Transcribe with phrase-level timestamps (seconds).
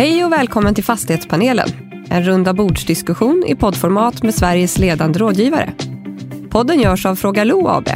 [0.00, 1.68] Hej och välkommen till Fastighetspanelen.
[2.08, 5.72] En runda bordsdiskussion i poddformat med Sveriges ledande rådgivare.
[6.50, 7.88] Podden görs av Fråga Lo AB.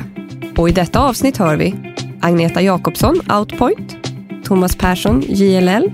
[0.56, 1.74] Och i detta avsnitt hör vi
[2.20, 3.96] Agneta Jakobsson, Outpoint,
[4.44, 5.90] Thomas Persson, JLL,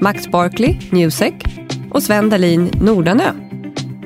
[0.00, 1.34] Max Barkley, Newsec
[1.90, 3.32] och Sven Dahlin, Nordanö.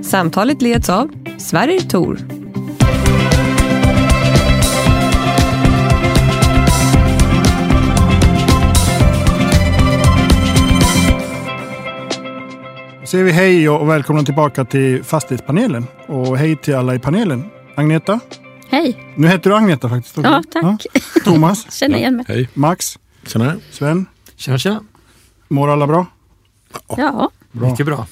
[0.02, 2.39] Samtalet leds av Sverrir Tor.
[13.10, 15.86] Säger vi hej och välkomna tillbaka till Fastighetspanelen.
[16.06, 17.44] Och hej till alla i panelen.
[17.74, 18.20] Agneta?
[18.68, 19.12] Hej!
[19.16, 20.18] Nu heter du Agneta faktiskt.
[20.18, 20.30] också.
[20.30, 20.86] Ja, tack.
[21.24, 21.72] Thomas?
[21.72, 22.24] Känner igen mig.
[22.28, 22.48] Hej.
[22.54, 22.98] Max?
[23.26, 23.56] Tjena.
[23.70, 24.06] Sven?
[24.36, 24.80] Tjena, tjena.
[25.48, 26.06] Mår alla bra?
[26.88, 27.70] Ja, Bra.
[27.70, 28.06] Mycket bra.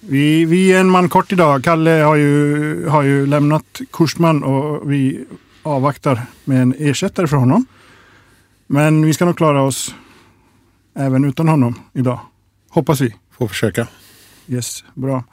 [0.00, 1.64] Vi, vi är en man kort idag.
[1.64, 5.24] Kalle har ju, har ju lämnat Kursman och vi
[5.62, 7.66] avvaktar med en ersättare för honom.
[8.66, 9.94] Men vi ska nog klara oss
[10.98, 12.20] även utan honom idag.
[12.70, 13.14] Hoppas vi.
[13.38, 13.86] Får försöka.
[14.48, 15.24] Yes, bra.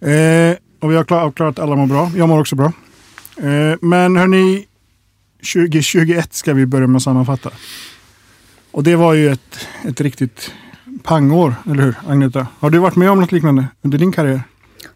[0.00, 2.10] Eh, och vi har klar, avklarat att alla mår bra.
[2.16, 2.72] Jag mår också bra.
[3.36, 4.66] Eh, men hörni,
[5.54, 7.50] 2021 ska vi börja med att sammanfatta.
[8.70, 10.52] Och det var ju ett, ett riktigt
[11.02, 12.46] pangår, eller hur Agneta?
[12.58, 14.42] Har du varit med om något liknande under din karriär?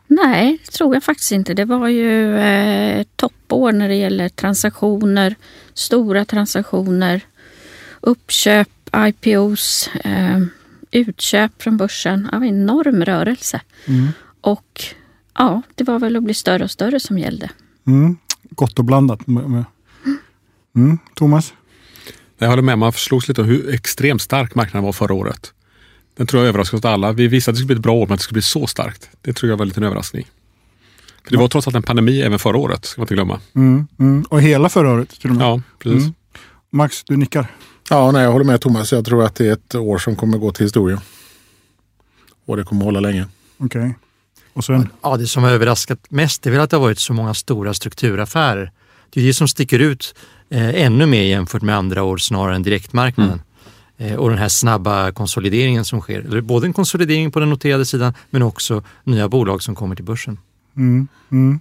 [0.06, 1.54] nej, det tror jag faktiskt inte.
[1.54, 5.34] Det var ju eh, ett toppår när det gäller transaktioner,
[5.74, 7.20] stora transaktioner,
[8.00, 10.40] uppköp, IPOs, eh,
[10.94, 12.28] utköp från börsen.
[12.32, 13.60] Ja, enorm rörelse.
[13.86, 14.08] Mm.
[14.40, 14.82] Och
[15.38, 17.50] ja, det var väl att bli större och större som gällde.
[17.86, 18.16] Mm.
[18.50, 19.26] Gott och blandat.
[19.26, 19.64] med-
[20.76, 20.98] Mm.
[21.14, 21.52] Thomas?
[22.38, 25.52] Jag håller med, man slogs lite om hur extremt stark marknaden var förra året.
[26.16, 27.12] Den tror jag överraskade oss alla.
[27.12, 28.66] Vi visste att det skulle bli ett bra år, men att det skulle bli så
[28.66, 29.10] starkt.
[29.22, 30.26] Det tror jag var lite en överraskning.
[31.24, 33.40] För det var trots allt en pandemi även förra året, ska man inte glömma.
[33.54, 33.86] Mm.
[33.98, 34.22] Mm.
[34.22, 35.44] Och hela förra året till och med.
[35.46, 36.02] Ja, precis.
[36.02, 36.14] Mm.
[36.70, 37.46] Max, du nickar.
[37.90, 38.92] Ja, nej, jag håller med Thomas.
[38.92, 41.00] Jag tror att det är ett år som kommer gå till historien.
[42.46, 43.26] Och det kommer hålla länge.
[43.58, 43.94] Okej.
[44.52, 44.88] Och Sven?
[45.02, 47.74] Ja, det som har överraskat mest är väl att det har varit så många stora
[47.74, 48.72] strukturaffärer.
[49.10, 50.14] Det är det som sticker ut
[50.50, 53.42] eh, ännu mer jämfört med andra år snarare än direktmarknaden.
[53.96, 56.20] Eh, och den här snabba konsolideringen som sker.
[56.20, 60.04] Eller både en konsolidering på den noterade sidan men också nya bolag som kommer till
[60.04, 60.38] börsen.
[60.76, 61.08] Mm.
[61.32, 61.60] Mm.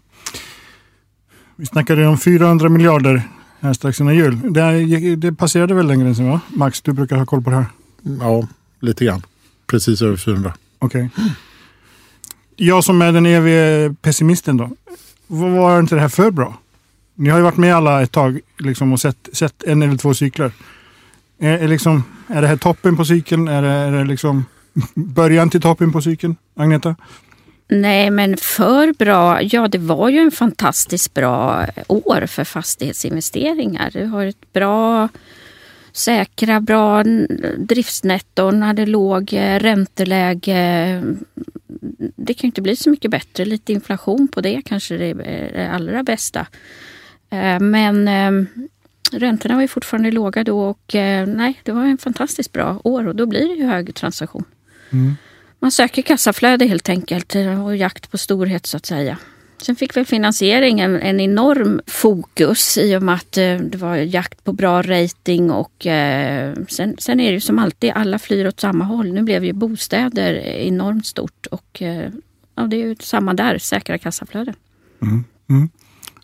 [1.56, 3.24] Vi snackade om 400 miljarder
[3.63, 4.53] här strax innan jul.
[4.53, 6.41] Det, det passerade väl den gränsen va?
[6.47, 7.66] Max, du brukar ha koll på det här.
[8.19, 8.47] Ja,
[8.79, 9.22] lite grann.
[9.68, 10.53] Precis över 400.
[10.79, 11.09] Okej.
[12.56, 14.69] Jag som är den evige pessimisten då.
[15.28, 16.57] Var inte det här för bra?
[17.16, 20.13] Ni har ju varit med alla ett tag liksom, och sett, sett en eller två
[20.13, 20.51] cykler.
[21.40, 23.47] Är, är, liksom, är det här toppen på cykeln?
[23.47, 24.45] Är det, är det liksom
[24.94, 26.35] början till toppen på cykeln?
[26.56, 26.95] Agneta?
[27.68, 29.41] Nej, men för bra.
[29.41, 33.90] Ja, det var ju en fantastiskt bra år för fastighetsinvesteringar.
[33.94, 35.09] Du har ett bra,
[35.91, 37.03] säkra, bra
[37.57, 41.01] driftsnetton, hade låg eh, ränteläge.
[42.16, 43.46] Det kan ju inte bli så mycket bättre.
[43.46, 46.47] Lite inflation på det kanske det är det allra bästa.
[47.30, 48.47] Eh, men ehm,
[49.12, 53.07] räntorna var ju fortfarande låga då och eh, nej, det var en fantastiskt bra år
[53.07, 54.44] och då blir det ju hög transaktion.
[54.90, 55.16] Mm.
[55.63, 59.18] Man söker kassaflöde helt enkelt och jakt på storhet så att säga.
[59.57, 64.44] Sen fick väl finansieringen en enorm fokus i och med att eh, det var jakt
[64.44, 68.59] på bra rating och eh, sen, sen är det ju som alltid, alla flyr åt
[68.59, 69.13] samma håll.
[69.13, 72.09] Nu blev ju bostäder enormt stort och eh,
[72.56, 74.56] ja, det är ju samma där, säkra kassaflöden.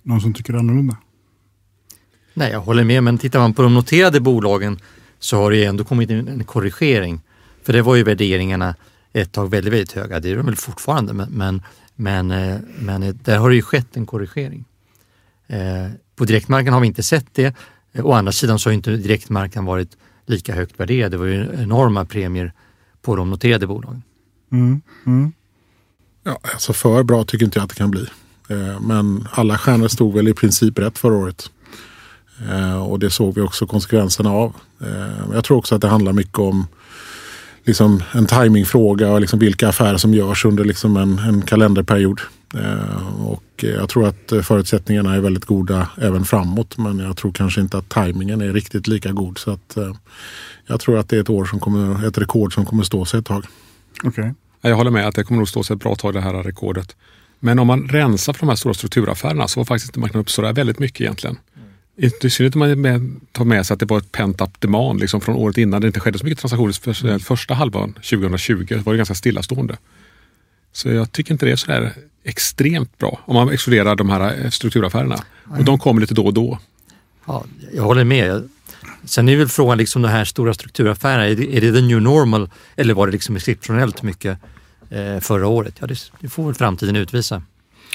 [0.03, 0.97] Någon som tycker annorlunda?
[2.33, 4.79] Nej, jag håller med, men tittar man på de noterade bolagen
[5.19, 7.21] så har det ju ändå kommit en korrigering.
[7.63, 8.75] För det var ju värderingarna
[9.13, 10.19] ett tag väldigt, väldigt höga.
[10.19, 11.61] Det är de väl fortfarande, men, men,
[11.95, 14.65] men, eh, men eh, där har det ju skett en korrigering.
[15.47, 17.55] Eh, På direktmarknaden har vi inte sett det.
[18.03, 21.11] Å andra sidan så har inte direktmarknaden varit lika högt värderad.
[21.11, 22.53] Det var ju enorma premier
[23.01, 24.03] på de noterade bolagen.
[24.51, 24.81] Mm.
[25.05, 25.31] Mm.
[26.23, 28.07] Ja, alltså för bra tycker inte jag att det kan bli.
[28.81, 31.51] Men alla stjärnor stod väl i princip rätt förra året.
[32.87, 34.55] Och det såg vi också konsekvenserna av.
[35.33, 36.67] Jag tror också att det handlar mycket om
[37.63, 42.21] liksom en timingfråga och liksom vilka affärer som görs under liksom en, en kalenderperiod.
[42.55, 46.77] Eh, Och jag tror att förutsättningarna är väldigt goda även framåt.
[46.77, 49.37] Men jag tror kanske inte att timingen är riktigt lika god.
[49.37, 49.95] Så att, eh,
[50.67, 53.19] jag tror att det är ett år som kommer, ett rekord som kommer stå sig
[53.19, 53.45] ett tag.
[54.61, 56.43] Ja, Jag håller med att det kommer nog stå sig ett bra tag det här
[56.43, 56.95] rekordet.
[57.39, 60.29] Men om man rensar för de här stora strukturaffärerna så var faktiskt inte marknaden upp
[60.31, 61.37] så där väldigt mycket egentligen.
[62.01, 64.99] Inte I synnerhet om man med, tar med sig att det var ett pent-up demand
[64.99, 65.81] liksom från året innan.
[65.81, 66.73] Det inte skedde så mycket transaktioner
[67.03, 68.81] för första halvan 2020.
[68.85, 69.77] var det ganska stillastående.
[70.71, 71.93] Så jag tycker inte det är så där
[72.23, 75.23] extremt bra om man exkluderar de här eh, strukturaffärerna.
[75.57, 76.59] Och de kommer lite då och då.
[77.25, 78.49] Ja, jag håller med.
[79.03, 82.01] Sen är väl frågan, liksom de här stora strukturaffärerna, är det, är det the new
[82.01, 84.37] normal eller var det liksom exceptionellt mycket
[84.89, 85.75] eh, förra året?
[85.79, 87.43] Ja, det, det får väl framtiden utvisa.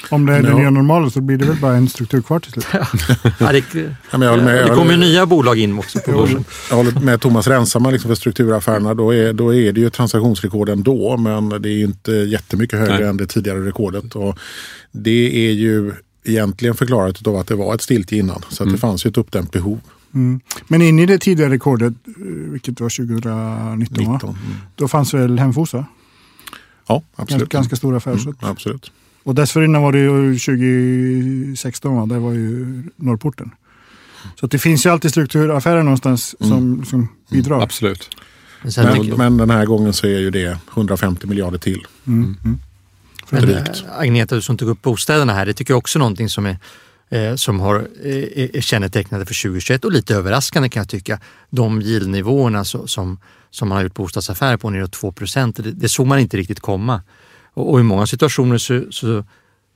[0.09, 0.49] Om det är Ja.
[0.49, 2.65] den nya normala så blir det väl bara en struktur kvar till slut.
[3.39, 3.63] Ja, det,
[4.11, 6.45] Ja, men jag håller med, jag det kommer håller, nya bolag in också på börsen.
[6.69, 7.47] jag håller med Thomas.
[7.47, 11.17] Rensar man liksom för strukturaffärerna då är, då är det ju transaktionsrekord ändå.
[11.17, 13.07] Men det är ju inte jättemycket högre Nej.
[13.07, 14.15] än det tidigare rekordet.
[14.15, 14.37] Och
[14.91, 15.91] det är ju
[16.23, 18.41] egentligen förklarat av att det var ett stiltje innan.
[18.49, 19.79] Så att det fanns ju ett uppdämt behov.
[20.13, 20.39] Mm.
[20.67, 22.13] Men inne i det tidigare rekordet, eh,
[22.51, 23.75] vilket var 2019, va?
[24.13, 24.29] 19.
[24.29, 24.57] Mm.
[24.75, 25.85] då fanns väl Hemfosa?
[26.87, 27.49] Ja, Ganska, absolut.
[27.49, 28.11] ganska stor affär.
[28.11, 28.33] Mm, Så.
[28.41, 28.91] absolut.
[29.25, 32.05] Och dessförinnan var det ju 2016, va?
[32.05, 33.51] det var ju Norrporten.
[34.39, 37.61] Så att det finns ju alltid strukturaffärer någonstans som, som bidrar.
[37.61, 38.09] Absolut.
[38.77, 41.87] Men, Men, men den här gången så är ju det 150 miljarder till.
[42.07, 42.37] Mm.
[42.43, 42.59] Mm.
[43.29, 43.83] Men, drygt.
[43.85, 46.45] eh, Agneta, du som tog upp bostäderna här, det tycker jag också är någonting som
[46.45, 46.57] är
[47.09, 51.19] eh, som har, eh, kännetecknande för 2021 och lite överraskande kan jag tycka.
[51.49, 52.87] De yieldnivåerna som,
[53.51, 56.59] som man har gjort bostadsaffärer på neråt 2 procent, det, det såg man inte riktigt
[56.59, 57.01] komma.
[57.55, 59.23] Och, och i många situationer så, så,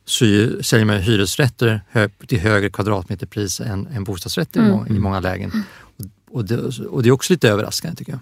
[0.06, 0.26] så
[0.62, 4.96] säljer man hyresrätter hö, till högre kvadratmeterpris än, än bostadsrätter i, Mm.
[4.96, 5.52] i många lägen.
[5.98, 6.06] Och,
[6.38, 6.58] och, det,
[6.90, 8.22] och det är också lite överraskande tycker jag.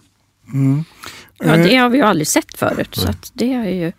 [0.54, 0.84] Mm.
[1.40, 2.90] Ja, Eh, det har vi ju aldrig sett förut.
[2.96, 3.92] Så att det är ju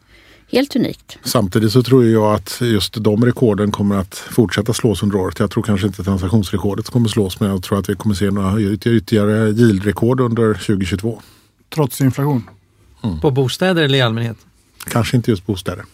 [0.53, 1.19] helt unikt.
[1.25, 5.39] Samtidigt så tror jag att just de rekorden kommer att fortsätta slås under året.
[5.39, 8.59] Jag tror kanske inte transaktionsrekordet kommer slås men jag tror att vi kommer se några
[8.61, 11.23] yt- ytterligare yieldrekord under 2022.
[11.75, 12.51] Trots inflation.
[13.23, 14.37] På bostäder eller i allmänhet?
[14.85, 15.85] Kanske inte just bostäder.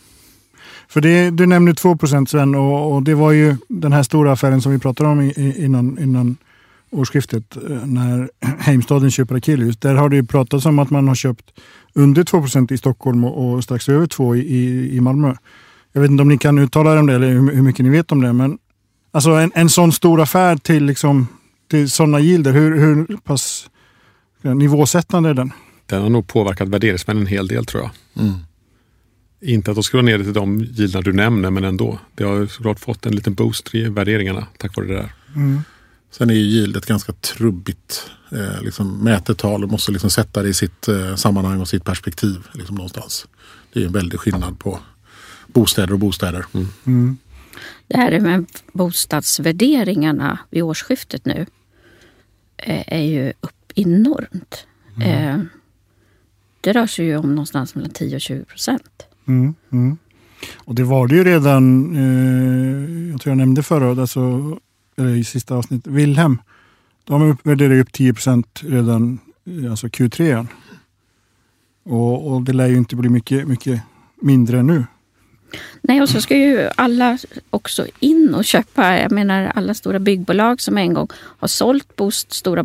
[0.88, 1.98] För det, du nämnde 2
[2.28, 5.28] Sven och, och det var ju den här stora affären som vi pratade om i,
[5.36, 6.36] i, innan, innan
[6.90, 9.76] årsskiftet eh, när Heimstaden köper Akelius.
[9.76, 11.50] Där har det ju pratats om att man har köpt
[11.92, 15.34] under 2% i Stockholm och, och strax över 2 i, i, Malmö.
[15.92, 17.90] Jag vet inte om ni kan uttala er om det eller hur, hur mycket ni
[17.90, 18.32] vet om det.
[18.32, 18.58] Men
[19.12, 21.26] alltså en, en sån stor affär till, liksom,
[21.70, 23.70] till sådana yielder, hur, hur pass
[24.42, 25.52] nivåsättande är den?
[25.86, 28.24] Den har nog påverkat värderingsmännen en hel del tror jag.
[28.24, 28.34] Mm.
[29.44, 31.98] Inte att de ska vara nere till de yieldarna du nämner, men ändå.
[32.14, 35.14] Det har ju såklart fått en liten boost i värderingarna tack vare det där.
[35.36, 35.60] Mm.
[36.10, 40.48] Sen är ju yield ett ganska trubbigt eh, liksom, mätetal och måste liksom sätta det
[40.48, 43.26] i sitt eh, sammanhang och sitt perspektiv liksom, någonstans.
[43.72, 44.78] Det är en väldig skillnad på
[45.46, 46.44] bostäder och bostäder.
[46.86, 47.18] Mm.
[47.86, 51.46] Det här med bostadsvärderingarna vid årsskiftet nu
[52.56, 54.66] eh, är ju upp enormt.
[55.04, 55.38] Eh,
[56.60, 59.06] Det rör sig ju om någonstans mellan 10 och 20 procent.
[59.26, 59.96] Mm, mm.
[60.56, 64.20] Och det var det ju redan, eh, jag tror jag nämnde förra, alltså,
[64.96, 66.38] eller i sista avsnittet, Wilhelm.
[67.04, 70.10] De värderade upp 10% redan eh, alltså Q3.
[70.10, 70.46] -an.
[71.84, 73.82] Och, och det lär ju inte bli mycket, mycket
[74.22, 74.84] mindre nu.
[75.82, 77.18] Nej, och så ska ju alla
[77.50, 78.98] också in och köpa.
[78.98, 82.62] Jag menar alla stora byggbolag som en gång har sålt bost, stora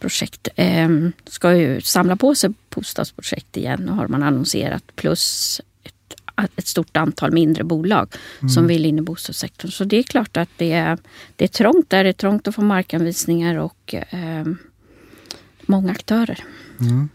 [0.00, 0.88] bostadsprojekt eh,
[1.26, 4.82] ska ju samla på sig bostadsprojekt igen och har man annonserat.
[4.96, 6.14] Plus ett,
[6.56, 8.14] ett stort antal mindre bolag
[8.54, 9.70] som vill in i bostadssektorn.
[9.70, 10.98] Så det är klart att det är,
[11.36, 12.04] det är trångt där.
[12.04, 14.44] Det är trångt att få markanvisningar och eh,
[15.66, 16.44] många aktörer.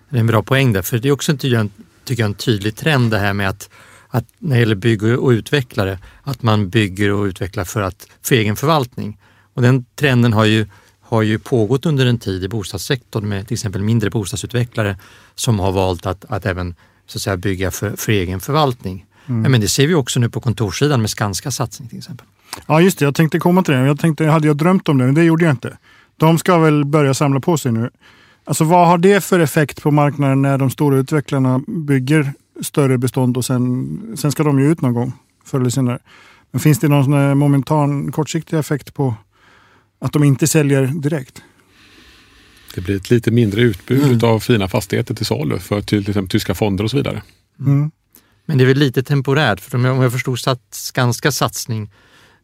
[0.10, 1.72] Det är en bra poäng där, för det är också en, ty- en,
[2.04, 3.70] tycker jag, en tydlig trend det här med att,
[4.08, 8.36] att när det gäller bygg och utvecklare, att man bygger och utvecklar för, att, för
[8.36, 9.18] egen förvaltning.
[9.54, 10.68] Och den trenden har ju,
[11.04, 14.98] har ju pågått under en tid i bostadssektorn med till exempel mindre bostadsutvecklare
[15.36, 19.06] som har valt att, att även så att säga, bygga för, för egen förvaltning.
[19.26, 22.28] Ja, men det ser vi också nu på kontorssidan med Skanskas satsning till exempel.
[22.68, 23.86] Ja just det, jag tänkte komma till det.
[23.86, 25.78] Jag tänkte, hade jag drömt om det, men det gjorde jag inte.
[26.18, 27.90] De ska väl börja samla på sig nu.
[28.46, 33.38] Alltså vad har det för effekt på marknaden när de stora utvecklarna bygger större bestånd
[33.38, 35.14] och sen, sen ska de ju ut någon gång
[35.46, 36.00] förr eller senare.
[36.52, 39.16] Men finns det någon momentan kortsiktig effekt på
[40.04, 41.42] att de inte säljer direkt?
[42.76, 46.56] Det blir ett lite mindre utbud av fina fastigheter till salu för till exempel tyska
[46.56, 47.22] fonder och så vidare.
[47.60, 47.92] Mm.
[48.46, 50.40] Men det är väl lite temporärt, för om jag, förstod
[50.72, 51.92] Skanskas satsning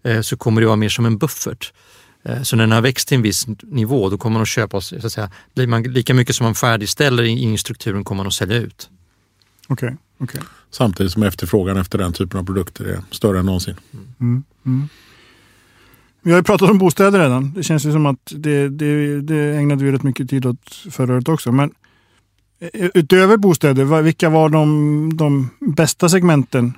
[0.03, 1.73] eh, så kommer det vara mer som en buffert.
[2.23, 4.81] Eh, så när den har växt till en viss nivå då kommer man att köpa,
[4.81, 8.33] så att säga, blir man lika mycket som man färdigställer i strukturen kommer man att
[8.33, 8.89] sälja ut.
[9.67, 10.41] Okej, okej.
[10.71, 13.75] Samtidigt som efterfrågan efter den typen av produkter är större än någonsin.
[14.19, 14.43] Mm.
[14.65, 14.89] Mm.
[16.29, 17.53] Vi har ju pratat om bostäder redan.
[17.55, 21.13] Det känns ju som att det, det, det ägnade vi rätt mycket tid åt förra
[21.13, 21.51] året också.
[21.51, 21.71] Men
[22.59, 26.73] eh, utöver bostäder, vilka var de, de bästa segmenten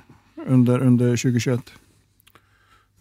[0.46, 1.60] under, under 2021?
[1.64, 1.72] Det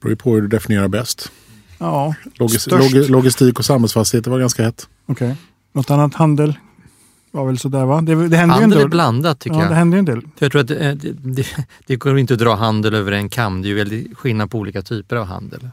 [0.01, 1.31] beror ju på hur du definierar bäst.
[1.77, 2.93] Ja, Logis, Störst.
[2.93, 4.87] log, logistik och samhällsfastigheter var ganska hett.
[5.05, 5.35] okej.
[5.73, 6.13] Något annat?
[6.15, 6.53] Handel?
[7.31, 8.01] Var väl sådär va?
[8.01, 8.89] Det, det hände ju en Handel är del.
[8.89, 9.75] blandat tycker Ja, det jag.
[9.75, 10.21] hände ju en del.
[10.21, 11.45] För jag tror att det, det, det,
[11.87, 13.61] det går inte att dra handel över en kam.
[13.61, 15.69] Det är ju väldigt skillnad på olika typer av handel.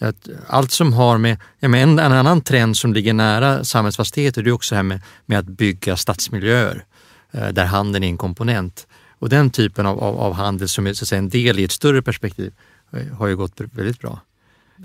[0.00, 4.42] Att allt som har med, ja, med en, en annan trend som ligger nära samhällsfastigheter
[4.42, 6.84] det är också det här med, med att bygga stadsmiljöer
[7.30, 8.86] eh, där handeln är en komponent.
[9.18, 11.64] Och den typen av, av, av handel som är så att säga, en del i
[11.64, 12.52] ett större perspektiv
[12.92, 14.20] eh, har ju gått väldigt bra.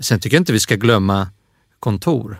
[0.00, 1.28] Sen tycker jag inte vi ska glömma
[1.80, 2.38] kontor.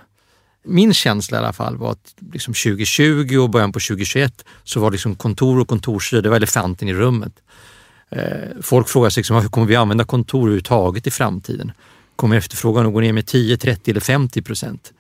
[0.65, 4.91] Min känsla i alla fall var att liksom 2020 och början på 2021 så var
[4.91, 7.33] liksom kontor och kontorshyror, det var elefanten i rummet.
[8.11, 11.73] Eh, folk frågar sig liksom, hur kommer vi använda kontor överhuvudtaget i framtiden?
[12.17, 14.93] Kommer efterfrågan att gå ner med 10, 30 eller 50 procent?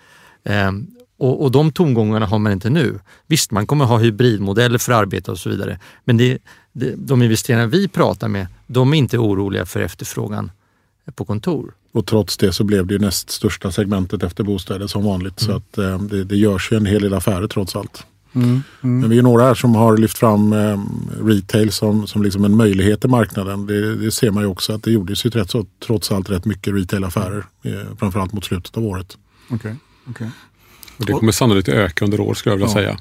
[0.45, 0.73] Eh,
[1.19, 2.99] och, och de tongångarna har man inte nu.
[3.27, 5.79] Visst, man kommer ha hybridmodeller för arbete och så vidare.
[6.05, 6.39] Men det,
[6.73, 10.51] det, de investerare vi pratar med, de är inte oroliga för efterfrågan
[11.15, 11.75] på kontor.
[11.93, 15.43] Och trots det så blev det ju näst största segmentet efter bostäder som vanligt.
[15.43, 15.53] Mm.
[15.53, 18.07] Så att eh, det, det görs ju en hel del affärer trots allt.
[18.37, 19.01] Mm, mm.
[19.01, 20.81] Men vi är några här som har lyft fram eh,
[21.25, 23.67] retail som, som liksom en möjlighet i marknaden.
[23.67, 26.45] Det, det, ser man ju också att det gjordes ju rätt, så, trots allt rätt
[26.45, 27.47] mycket retailaffärer.
[27.63, 29.17] Eh, framförallt mot slutet av året.
[29.51, 29.75] Okay,
[30.11, 30.29] okay.
[30.97, 32.75] Och det kommer sannolikt öka under året skulle jag vilja ja.
[32.75, 32.99] säga.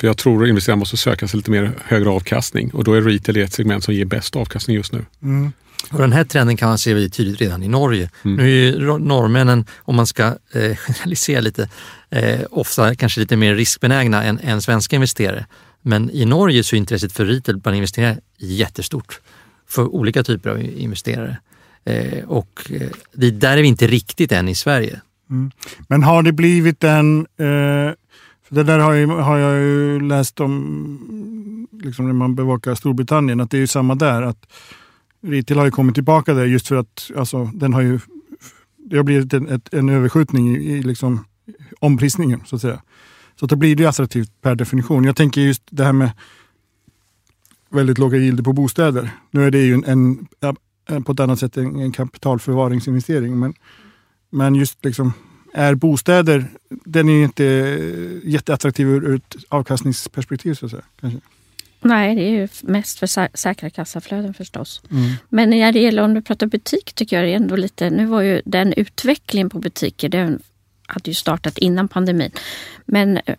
[0.00, 3.02] För jag tror att investerare måste söka sig lite mer högre avkastning och då är
[3.02, 5.06] retail ett segment som ger bäst avkastning just nu.
[5.22, 5.52] Mm.
[5.90, 8.10] Och den här trenden kan man se väldigt tydligt redan i Norge.
[8.24, 8.36] Mm.
[8.36, 11.68] Nu är ju norrmännen, om man ska eh, generalisera lite,
[12.10, 15.46] eh, ofta kanske lite mer riskbenägna än, än svenska investerare.
[15.82, 19.20] Men i Norge så är intresset för retail bland investerare jättestort
[19.68, 21.36] för olika typer av investerare.
[21.84, 25.00] Eh, och eh, det, där är vi inte riktigt än i Sverige.
[25.30, 25.50] Mm.
[25.88, 27.20] Men har det blivit en...
[27.20, 27.94] Eh,
[28.48, 33.40] för det där har jag, har jag ju läst om liksom när man bevakar Storbritannien,
[33.40, 34.22] att det är ju samma där.
[34.22, 34.46] att
[35.20, 38.00] Retail har ju kommit tillbaka där just för att alltså, den har ju,
[38.76, 41.24] det har blivit en, ett, en överskjutning i, i liksom,
[41.80, 42.82] omprisningen så att säga.
[43.36, 45.04] Så att då blir det attraktivt per definition.
[45.04, 46.10] Jag tänker just det här med
[47.70, 49.10] väldigt låga gilder på bostäder.
[49.30, 50.26] Nu är det ju en, en
[50.88, 53.38] eh, på ett annat sätt en, en kapitalförvaringsinvestering.
[53.38, 53.54] Men,
[54.30, 55.12] men just liksom,
[55.54, 57.44] är bostäder, den är inte
[58.24, 60.84] jätteattraktiv ur, ur ett avkastningsperspektiv så att säga.
[61.00, 61.20] Kanske.
[61.80, 64.82] Nej, det är ju mest för sä säkra kassaflöden förstås.
[64.90, 65.10] Mm.
[65.28, 68.06] Men när det gäller om du pratar butik tycker jag det är ändå lite, nu
[68.06, 70.42] var ju den utvecklingen på butiker, den
[70.86, 72.30] hade ju startat innan pandemin.
[72.84, 73.36] Men eh,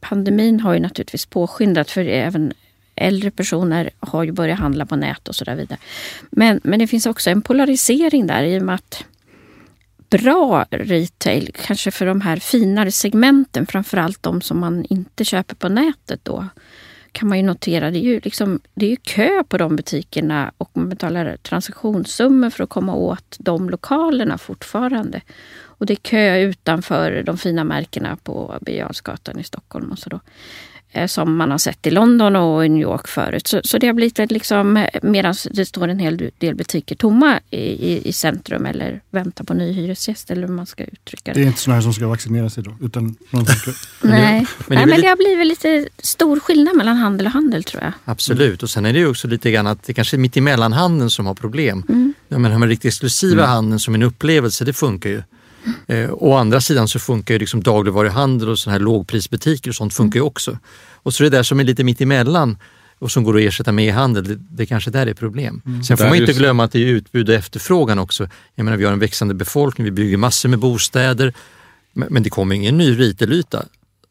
[0.00, 2.52] pandemin har ju naturligtvis påskyndat för även
[2.94, 5.78] äldre personer har ju börjat handla på nät och så där vidare.
[6.30, 9.04] Men, men det finns också en polarisering där i och med att
[10.10, 15.68] bra retail, kanske för de här finare segmenten, framförallt de som man inte köper på
[15.68, 16.46] nätet då,
[17.12, 20.52] kan man ju notera, det är ju, liksom, det är ju kö på de butikerna
[20.58, 25.20] och man betalar transaktionssummor för att komma åt de lokalerna fortfarande.
[25.60, 29.92] Och det är kö utanför de fina märkena på Birger i Stockholm.
[29.92, 30.20] Och så då.
[30.94, 33.46] Eh, som man har sett i London och i New York förut.
[33.46, 37.56] Så, så det har blivit liksom, medan det står en hel del butiker tomma i,
[37.56, 41.40] i, i, centrum eller väntar på ny hyresgäst eller hur man ska uttrycka det.
[41.40, 42.76] Det är inte sådana här som ska vaccinera sig då?
[42.80, 43.70] Utan någon ska...
[44.00, 47.64] Nej, men, det, Nej, men det har blivit lite stor skillnad mellan handel och handel
[47.64, 47.92] tror jag.
[48.04, 50.72] Absolut, och sen är det ju också lite grann att det kanske är mitt emellan
[50.72, 51.84] handeln som har problem.
[51.88, 52.14] Mm.
[52.28, 53.50] Ja, men den riktigt exklusiva mm.
[53.50, 55.22] handeln som en upplevelse, det funkar ju.
[55.86, 59.94] Eh, å andra sidan så funkar ju liksom dagligvaruhandel och sådana här lågprisbutiker och sånt
[59.94, 60.58] funkar ju också.
[60.92, 62.56] Och så det där som är lite mitt emellan
[62.98, 65.62] och som går att ersätta med e-handel, det, det kanske där är problem.
[65.66, 65.82] Mm.
[65.82, 68.28] Sen får man inte glömma att det är utbud och efterfrågan också.
[68.54, 71.34] Jag menar, vi har en växande befolkning, vi bygger massor med bostäder,
[71.92, 73.64] men, men det kommer ingen ny ritelyta.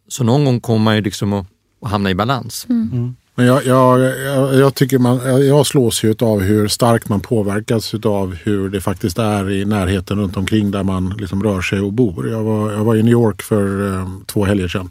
[0.08, 1.48] Så någon gång kommer man ju liksom att,
[1.81, 2.65] att hamna i balans.
[2.70, 3.15] Mm.
[3.41, 7.93] Men jag, jag, jag, jag, tycker man, jag slås ju av hur starkt man påverkas
[7.93, 11.93] av hur det faktiskt är i närheten runt omkring där man liksom rör sig och
[11.93, 12.29] bor.
[12.29, 14.89] Jag var, jag var i New York för eh, två helger sedan.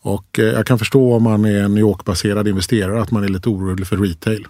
[0.00, 3.28] Och eh, jag kan förstå om man är en New York-baserad investerare att man är
[3.28, 4.46] lite orolig för retail.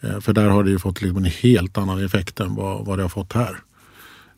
[0.00, 2.98] Eh, för där har det ju fått liksom en helt annan effekt än vad, vad
[2.98, 3.58] det har fått här.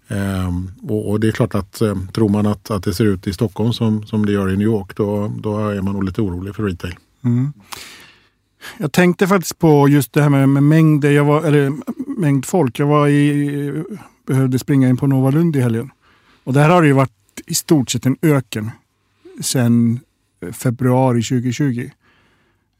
[0.08, 3.26] Um, och, och, det är klart att um, tror man att, att det ser ut
[3.26, 6.22] i Stockholm som, som det gör i New York då, då är man nog lite
[6.22, 6.94] orolig för retail.
[7.24, 7.52] Mm.
[8.78, 11.72] Jag tänkte faktiskt på just det här med, med mängder, jag var, eller
[12.20, 12.78] mängd folk.
[12.78, 13.84] Jag var i,
[14.26, 15.90] behövde springa in på Nova Lund i helgen.
[16.44, 17.12] Och där har det ju varit
[17.46, 18.70] i stort sett en öken
[19.40, 20.00] sedan
[20.40, 21.90] eh, februari 2020.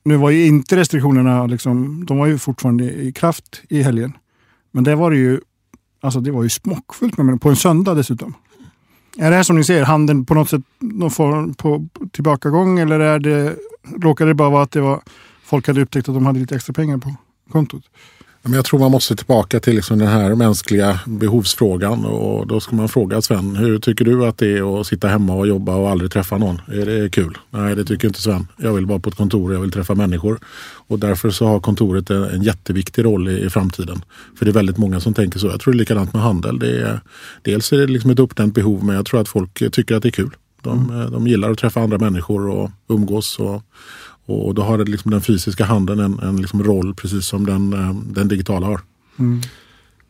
[0.05, 4.13] Nu var ju inte restriktionerna, liksom, de var ju fortfarande i kraft i helgen.
[4.71, 5.41] Men det var det ju,
[6.01, 8.35] alltså det var ju smockfullt med människor, på en söndag dessutom.
[9.19, 13.01] Är det här som ni ser, handeln på något sätt någon form på tillbakagång eller
[13.01, 13.57] är det,
[13.97, 15.01] råkade det bara vara att det var,
[15.51, 17.15] folk hade upptäckt att de hade lite extra pengar på
[17.53, 17.83] kontot?
[18.43, 22.05] Men jag tror man måste tillbaka till liksom den här mänskliga behovsfrågan.
[22.05, 25.35] Och då ska man fråga Sven, hur tycker du att det är att sitta hemma
[25.35, 26.61] och jobba och aldrig träffa någon?
[26.67, 27.39] Är det kul?
[27.51, 28.47] Nej, det tycker inte Sven.
[28.57, 30.39] Jag vill vara på ett kontor och jag vill träffa människor.
[30.89, 34.05] Och därför så har kontoret en, en jätteviktig roll i, i, framtiden.
[34.39, 35.47] För det är väldigt många som tänker så.
[35.47, 36.59] Jag tror det är likadant med handel.
[36.59, 37.01] Det är,
[37.43, 40.09] dels är det liksom ett uppdämt behov, men jag tror att folk tycker att det
[40.09, 40.31] är kul.
[40.63, 41.13] De, mm.
[41.13, 43.39] de gillar att träffa andra människor och umgås.
[43.39, 43.63] Och,
[44.31, 47.73] och då har det liksom den fysiska handeln en, en liksom roll precis som den,
[47.73, 48.81] eh, den digitala har.
[49.19, 49.43] Mm.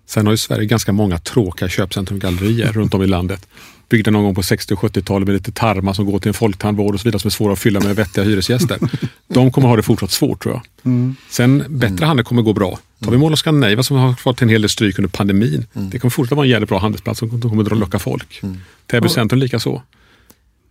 [0.06, 3.48] Sen har ju Sverige ganska många tråkiga köpcentrum och gallerier runt om i landet.
[3.88, 6.94] Byggda någon gång på 60 och 70-talet med lite tarmar som går till en folktandvård
[6.94, 8.78] och så vidare som är svåra att fylla med vettiga hyresgäster.
[9.28, 10.92] De kommer ha det fortsatt svårt tror jag.
[10.92, 11.16] Mm.
[11.30, 12.78] Sen bättre handel kommer gå bra.
[13.04, 15.66] Tar vi Mall of Scandinavia som har fått en hel del stryk under pandemin.
[15.74, 15.90] Mm.
[15.90, 18.40] Det kommer fortsätta vara en jävligt bra handelsplats som kommer att locka folk.
[18.42, 18.58] Mm.
[18.86, 19.82] Täby centrum lika så.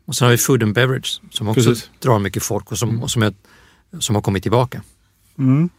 [0.09, 1.89] Och sen har vi Food and Beverage som också Precis.
[1.99, 3.03] drar mycket folk och som, mm.
[3.03, 3.33] och som, är,
[3.99, 4.81] som har kommit tillbaka.
[5.39, 5.69] Mm.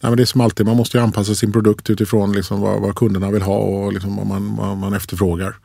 [0.00, 2.80] Nej, men det är som alltid, man måste ju anpassa sin produkt utifrån liksom vad,
[2.80, 5.56] vad kunderna vill ha och liksom vad, man, vad man efterfrågar.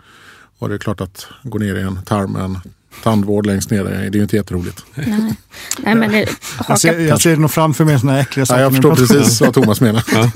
[0.58, 2.58] Och det är klart att gå ner i en tarm med en
[3.04, 4.86] tandvård längst ner, det är ju inte jätteroligt.
[4.96, 5.36] Nej.
[5.80, 6.30] Nej, men det,
[6.68, 8.62] jag, ser, jag ser nog framför mig sådana äckliga saker.
[8.62, 10.04] Ja, jag förstår precis vad Thomas menar.
[10.14, 10.32] Ja.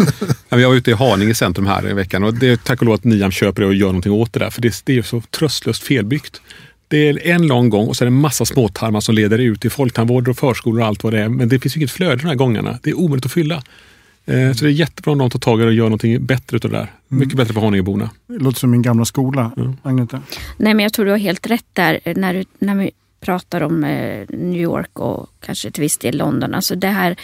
[0.57, 2.95] Jag var ute i Haninge centrum här i veckan och det är tack och lov
[2.95, 4.49] att Niam köper det och gör någonting åt det där.
[4.49, 6.41] För det, det är så tröstlöst felbyggt.
[6.89, 9.65] Det är en lång gång och så är det en massa småtarmar som leder ut
[9.65, 11.29] i folktandvård och förskolor och allt vad det är.
[11.29, 12.79] Men det finns inget flöde de här gångerna.
[12.83, 13.63] Det är omöjligt att fylla.
[14.25, 16.57] Eh, så det är jättebra om de tar tag i det och gör någonting bättre
[16.57, 16.91] utav det där.
[17.11, 17.19] Mm.
[17.19, 18.09] Mycket bättre för Haningeborna.
[18.27, 19.77] Det låter som min gamla skola, mm.
[19.83, 20.21] Agneta.
[20.57, 23.83] Nej, men jag tror du har helt rätt där när, du, när vi pratar om
[23.83, 26.53] eh, New York och kanske till viss del London.
[26.53, 27.15] Alltså det här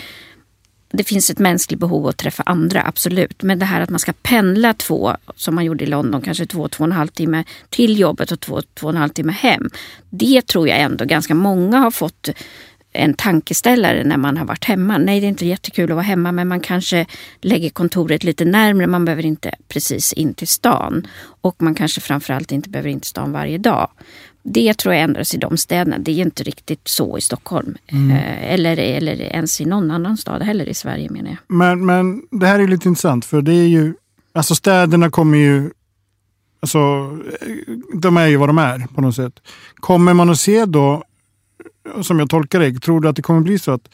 [0.96, 3.44] det finns ett mänskligt behov att träffa andra, absolut.
[3.44, 6.68] Men det här att man ska pendla två, som man gjorde i London, kanske två,
[6.68, 9.70] två och en halv timme till jobbet och två, två och en halv timme hem.
[10.10, 12.30] Det tror jag ändå ganska många har fått
[12.96, 14.98] en tankeställare när man har varit hemma.
[14.98, 17.06] Nej, det är inte jättekul att vara hemma men man kanske
[17.42, 18.88] lägger kontoret lite närmre.
[18.88, 21.08] Man behöver inte precis in till stan.
[21.42, 23.90] Och man kanske framförallt inte behöver in till stan varje dag.
[24.48, 25.98] Det tror jag ändras i de städerna.
[25.98, 27.78] Det är inte riktigt så i Stockholm.
[27.88, 28.12] Mm.
[28.12, 31.38] Eh, eller, eller ens i någon annan stad heller i Sverige menar jag.
[31.48, 33.94] Men, men det här är lite intressant för det är ju,
[34.34, 35.70] alltså städerna kommer ju
[36.60, 36.80] Alltså,
[37.94, 39.34] de är ju vad de är på något sätt.
[39.76, 41.04] Kommer man att se då
[42.02, 43.90] som jag tolkar det, tror du att det kommer bli så att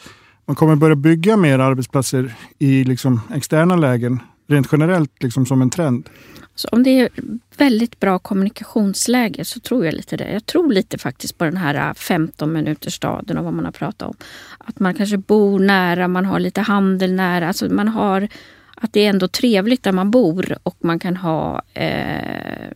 [0.45, 4.19] man kommer börja bygga mer arbetsplatser i liksom externa lägen,
[4.51, 6.09] rent generellt liksom som en trend?
[6.55, 7.09] Så om det är
[7.57, 10.31] väldigt bra kommunikationsläge så tror jag lite det.
[10.31, 13.71] Jag tror lite faktiskt på den här äh, 15 minuters staden och vad man har
[13.71, 14.15] pratat om.
[14.57, 17.47] Att man kanske bor nära, man har lite handel nära.
[17.47, 18.27] Alltså man har,
[18.75, 22.71] att det är ändå trevligt där man bor och man kan ha eh,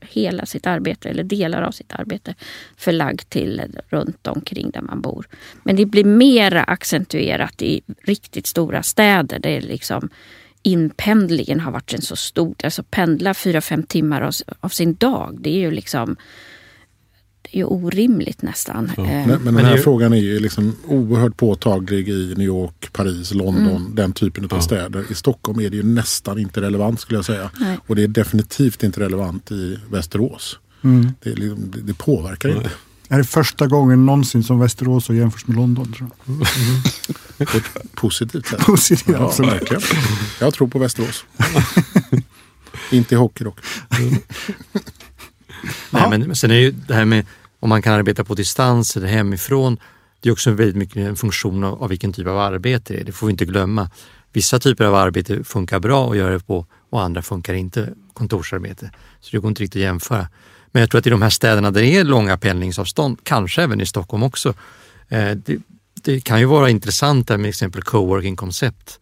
[0.00, 2.34] hela sitt arbete eller delar av sitt arbete
[2.76, 5.26] förlagd till runt omkring där man bor.
[5.62, 9.38] Men det blir mera accentuerat i riktigt stora städer.
[9.38, 10.08] Det är liksom
[10.62, 15.38] inpendlingen har varit en så stor, alltså pendla fyra fem timmar av, av, sin dag.
[15.40, 16.16] Det är ju liksom
[17.42, 18.92] det är ju orimligt nästan.
[18.96, 19.02] Ja.
[19.02, 19.82] Eh, men, men den här ju...
[19.82, 23.94] frågan är ju liksom oerhört påtaglig i New York, Paris, London, mm.
[23.94, 24.60] den typen av ja.
[24.60, 25.04] städer.
[25.10, 27.50] I Stockholm är det ju nästan inte relevant skulle jag säga.
[27.60, 27.78] Nej.
[27.86, 30.58] Och det är definitivt inte relevant i Västerås.
[30.84, 31.12] Mm.
[31.20, 32.58] Det, liksom, det, det, påverkar Nej.
[32.58, 32.70] inte.
[33.12, 35.92] Det är första gången någonsin som Västerås har jämförts med London.
[35.92, 36.34] Tror jag.
[36.34, 37.62] Mm.
[37.94, 38.60] Positivt sätt.
[38.60, 39.52] Positivt, ja, absolut.
[39.52, 39.82] Verkligen.
[40.40, 41.24] Jag tror på Västerås.
[42.90, 43.58] inte i hockey dock.
[45.90, 47.26] Nej, men sen är ju det här med
[47.60, 49.78] om man kan arbeta på distans eller hemifrån.
[50.20, 53.04] Det är också väldigt mycket en funktion av, av vilken typ av arbete det är.
[53.04, 53.90] Det får vi inte glömma.
[54.32, 58.90] Vissa typer av arbete funkar bra att göra det på och andra funkar inte kontorsarbete.
[59.20, 60.28] Så det går inte riktigt att jämföra.
[60.72, 63.80] Men jag tror att i de här städerna där det är långa pendlingsavstånd, kanske även
[63.80, 64.54] i Stockholm också,
[65.08, 65.58] eh, det,
[66.02, 68.98] det, kan ju vara intressant med exempel coworking-koncept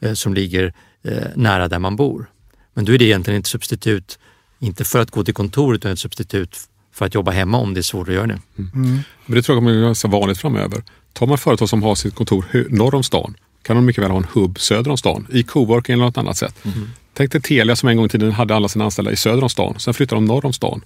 [0.00, 2.26] eh, som ligger eh, nära där man bor.
[2.74, 4.18] Men då är det egentligen ett substitut,
[4.58, 6.58] inte för att gå till kontoret, utan ett substitut
[6.92, 8.38] för att jobba hemma om det är svårt att göra det.
[8.58, 8.70] Mm.
[8.74, 8.98] Mm.
[9.26, 10.82] Men det tror jag kommer bli ganska vanligt framöver.
[11.12, 14.18] Tar man företag som har sitt kontor norr om stan kan de mycket väl ha
[14.18, 16.54] en hubb söder om stan i coworking eller något annat sätt.
[16.64, 16.90] Mm.
[17.14, 19.50] Tänk dig Telia som en gång i tiden hade alla sina anställda i söder om
[19.50, 19.74] stan.
[19.78, 20.84] Sen flyttade de norr om stan.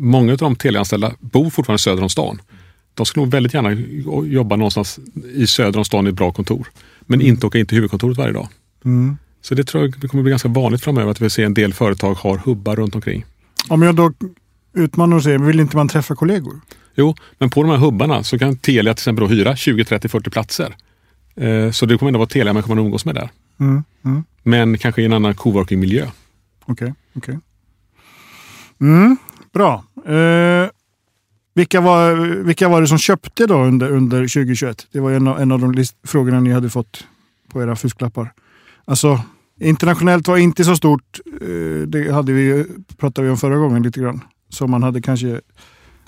[0.00, 2.40] Många av de Telia-anställda bor fortfarande söder om stan.
[2.94, 3.72] De skulle nog väldigt gärna
[4.26, 4.98] jobba någonstans
[5.34, 6.68] i söder om stan i ett bra kontor.
[7.00, 8.48] Men inte åka in till huvudkontoret varje dag.
[8.84, 9.16] Mm.
[9.42, 12.14] Så det tror jag kommer bli ganska vanligt framöver att vi ser en del företag
[12.14, 13.24] har hubbar runt omkring.
[13.68, 14.12] Om jag då
[14.74, 16.60] utmanar och säger, vill inte man träffa kollegor?
[16.94, 20.30] Jo, men på de här hubbarna så kan Telia till exempel hyra 20, 30, 40
[20.30, 20.76] platser.
[21.36, 23.30] Eh, så det kommer ändå vara Telia-människor man umgås med där.
[23.60, 24.24] Mm, mm.
[24.42, 26.06] Men kanske i en annan coworking-miljö.
[26.60, 27.34] Okej, okay, okej.
[27.34, 27.38] Okay.
[28.80, 29.16] Mm,
[29.58, 29.84] bra.
[30.14, 30.68] Eh,
[31.54, 34.86] vilka, var, vilka var det som köpte då under, under 2021?
[34.92, 37.04] Det var en av, en av de list, frågorna ni hade fått
[37.52, 38.32] på era fusklappar.
[38.84, 39.20] Alltså,
[39.60, 41.20] internationellt var inte så stort.
[41.40, 42.64] eh, Det hade vi,
[42.96, 44.20] pratade vi om förra gången lite grann.
[44.48, 45.40] Så man hade kanske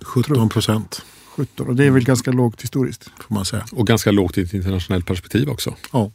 [0.02, 1.02] 17 procent
[1.36, 3.04] 17 och det är väl ganska lågt historiskt.
[3.28, 3.64] får man säga.
[3.72, 5.74] Och ganska lågt i ett internationellt perspektiv också.
[5.92, 6.10] Ja.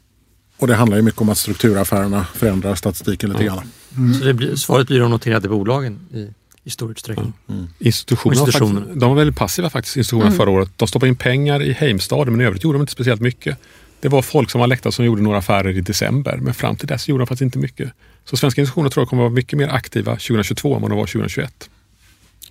[0.58, 3.54] Och det handlar ju mycket om att strukturaffärerna förändrar statistiken lite Ja.
[3.96, 4.14] grann.
[4.14, 6.30] Så det blir, svaret blir de noterade bolagen i,
[6.66, 7.34] i stor utsträckning.
[7.80, 8.80] Institutionerna, var Institutioner.
[8.82, 10.70] faktiskt, de var väldigt passiva faktiskt, institutionerna förra året.
[10.76, 13.58] De stoppade in pengar i Heimstad men i övrigt gjorde de inte speciellt mycket.
[14.00, 16.88] Det var folk som var läckta som gjorde några affärer i december men fram till
[16.88, 17.92] dess gjorde de faktiskt inte mycket.
[18.26, 20.98] Så svenska institutioner tror jag kommer att vara mycket mer aktiva 2022 än vad de
[20.98, 21.70] var 2021.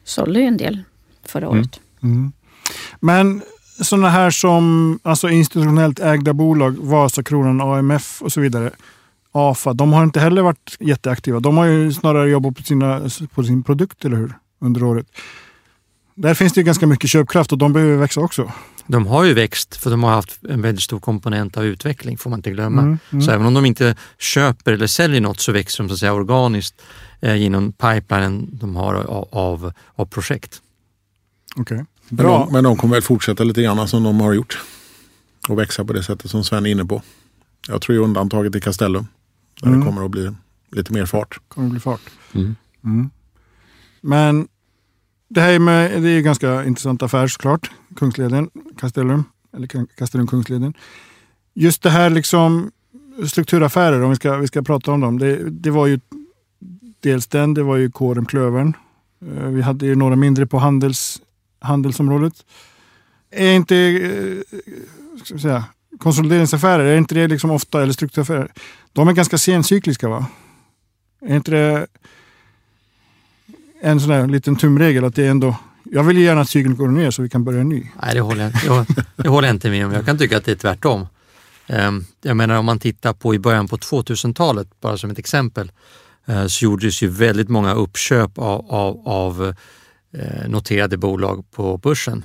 [0.04, 0.82] Sålde ju en del
[1.26, 1.80] förra året.
[3.00, 3.42] Men
[3.82, 8.70] sådana här som alltså institutionellt ägda bolag, Vasakronan, AMF och så vidare.
[9.36, 11.40] AFA, de har inte heller varit jätteaktiva.
[11.40, 14.34] De har ju snarare jobbat på, sina, på sin produkt, eller hur?
[14.60, 15.06] Under året.
[16.14, 18.52] Där finns det ju ganska mycket köpkraft och de behöver växa också.
[18.86, 22.30] De har ju växt för de har haft en väldigt stor komponent av utveckling får
[22.30, 22.82] man inte glömma.
[22.82, 23.22] Mm, mm.
[23.22, 26.12] Så även om de inte köper eller säljer något så växer de så att säga
[26.12, 26.82] organiskt
[27.20, 30.62] eh, genom pipelinen de har av, av, av projekt.
[31.56, 31.84] Okej.
[32.08, 32.38] Men Bra.
[32.38, 34.62] de, men de kommer väl fortsätta lite grann som de har gjort.
[35.48, 37.02] Och växa på det sättet som Sven är inne på.
[37.68, 39.06] Jag tror ju undantaget är Castellum.
[39.60, 39.80] Där Mm.
[39.80, 40.30] det kommer att bli
[40.72, 41.38] lite mer fart.
[41.48, 42.00] kommer bli fart.
[42.34, 42.56] Mm.
[42.84, 43.10] Mm.
[44.00, 44.48] Men
[45.28, 47.70] det här är, med, det är ju ganska intressant affär såklart.
[47.96, 49.24] Kungsleden, Castellum,
[49.56, 50.74] eller Castellum Kungsleden.
[51.54, 52.70] Just det här liksom
[53.26, 55.18] strukturaffärer, om vi ska, vi ska prata om dem.
[55.18, 56.00] Det, det var ju
[57.00, 58.76] dels den, det var ju kåren Klövern.
[59.22, 61.22] Eh, Vi hade ju några mindre på handels,
[61.60, 62.34] handelsområdet.
[63.30, 64.58] Är inte eh,
[65.24, 65.64] ska vi säga,
[65.98, 68.52] konsolideringsaffärer, är inte det liksom ofta, eller strukturaffärer,
[68.92, 70.26] de är ganska sencykliska va?
[71.26, 71.86] Är inte det
[73.82, 75.56] en sån där liten tumregel att det är ändå...
[75.84, 77.86] Jag vill gärna att cykeln går ner så vi kan börja en ny.
[78.02, 79.92] Nej, det håller, jag, jag, det håller jag inte med om.
[79.92, 81.06] Jag kan tycka att det är tvärtom.
[81.66, 85.72] Ehm, jag menar om man tittar på i början på 2000-talet, bara som ett exempel,
[86.26, 89.54] eh, så gjordes ju väldigt många uppköp av, av, av
[90.12, 92.24] eh, noterade bolag på börsen.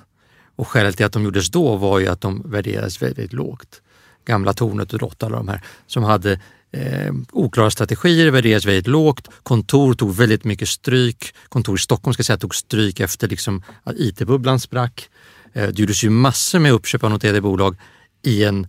[0.59, 3.81] Och skälet till att de gjordes då var ju att de värderades väldigt lågt.
[4.25, 6.39] Gamla Tornet och Rotta, alla de här, som hade
[6.71, 9.27] eh, oklara strategier, värderades väldigt lågt.
[9.43, 11.33] Kontor tog väldigt mycket stryk.
[11.49, 15.09] Kontor i Stockholm ska säga tog stryk efter liksom att IT-bubblan sprack.
[15.53, 17.75] Eh, det gjordes ju massor med uppköp av noterade bolag
[18.23, 18.67] i en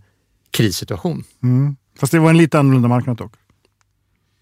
[0.51, 1.23] krissituation.
[1.43, 1.75] Mm.
[1.99, 3.33] Fast det var en lite annorlunda marknad dock.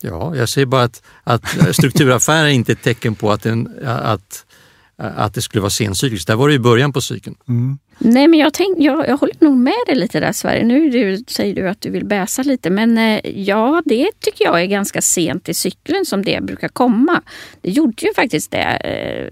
[0.01, 4.45] Ja, jag säger bara att, att strukturaffärer är inte ett tecken på att, en, att,
[4.99, 6.27] att det skulle vara sencykliskt.
[6.27, 7.35] Där var det i början på cykeln.
[7.47, 7.79] Mm.
[7.97, 10.63] Nej, men jag, tänk, jag, jag håller nog med dig lite där Sverige.
[10.65, 14.61] Nu du, säger du att du vill bäsa lite, men eh, ja, det tycker jag
[14.61, 17.21] är ganska sent i cykeln som det brukar komma.
[17.61, 19.29] Det gjorde ju faktiskt det eh,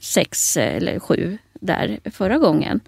[0.00, 2.80] sex eller sju där förra gången.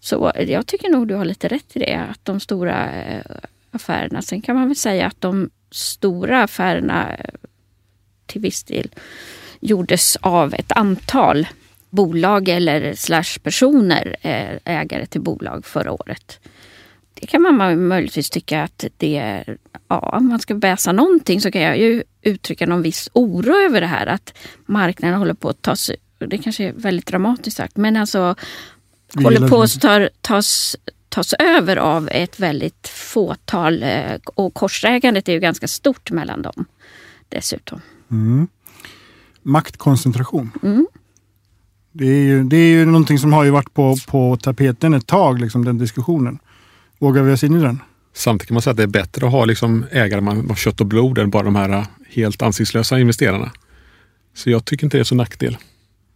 [0.00, 3.22] Så jag tycker nog du har lite rätt i det, att de stora eh,
[3.70, 4.22] affärerna.
[4.22, 7.34] Sen kan man väl säga att de stora affärerna eh,
[8.26, 8.90] till viss del
[9.60, 11.46] gjordes av ett antal
[11.90, 16.40] bolag eller slash personer eh, ägare till bolag förra året.
[17.14, 21.50] Det kan man möjligtvis tycka att det är, ja, om man ska bäsa någonting så
[21.50, 24.34] kan jag ju uttrycka någon viss oro över det här att
[24.66, 28.34] marknaden håller på att tas, det kanske är väldigt dramatiskt sagt, men alltså
[29.14, 30.76] håller på att tar, tas,
[31.08, 36.64] tas över av ett väldigt fåtal eh, och korsägandet är ju ganska stort mellan dem
[37.28, 37.80] dessutom.
[38.10, 38.48] Mm.
[39.42, 40.50] Maktkoncentration.
[40.62, 40.86] Mm.
[41.92, 45.06] Det, är ju, det är ju någonting som har ju varit på, på tapeten ett
[45.06, 46.38] tag, liksom, den diskussionen.
[46.98, 47.80] Vågar vi oss in i den?
[48.14, 50.86] Samtidigt kan man säga att det är bättre att ha liksom ägare av kött och
[50.86, 53.52] blod än bara de här helt ansiktslösa investerarna.
[54.34, 55.56] Så jag tycker inte det är så nackdel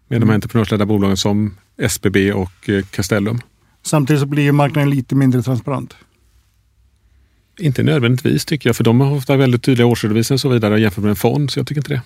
[0.08, 3.40] med de här entreprenörsledda bolagen som SBB och eh, Castellum.
[3.82, 5.94] Samtidigt så blir ju marknaden lite mindre transparent.
[7.58, 11.02] Inte nödvändigtvis tycker jag, för de har ofta väldigt tydliga årsredovisningar och så vidare jämfört
[11.02, 12.02] med en fond, så jag tycker inte det.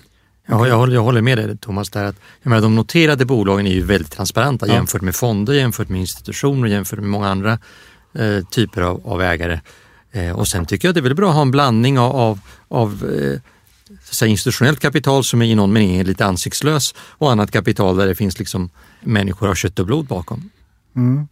[0.46, 1.90] Ja, jag, håller, jag håller med dig Thomas.
[1.90, 4.74] Där att, jag menar, de noterade bolagen är ju väldigt transparenta Ja.
[4.74, 7.58] jämfört med fonder, jämfört med institutioner, jämfört med många andra
[8.14, 9.60] eh, typer av, av ägare.
[10.12, 12.40] Eh, och sen tycker jag det är väldigt bra att ha en blandning av, av,
[12.68, 13.40] av eh,
[14.08, 17.96] att säga, institutionellt kapital som är i någon mening är lite ansiktslös och annat kapital
[17.96, 20.50] där det finns liksom människor av kött och blod bakom.
[20.96, 21.28] Mm.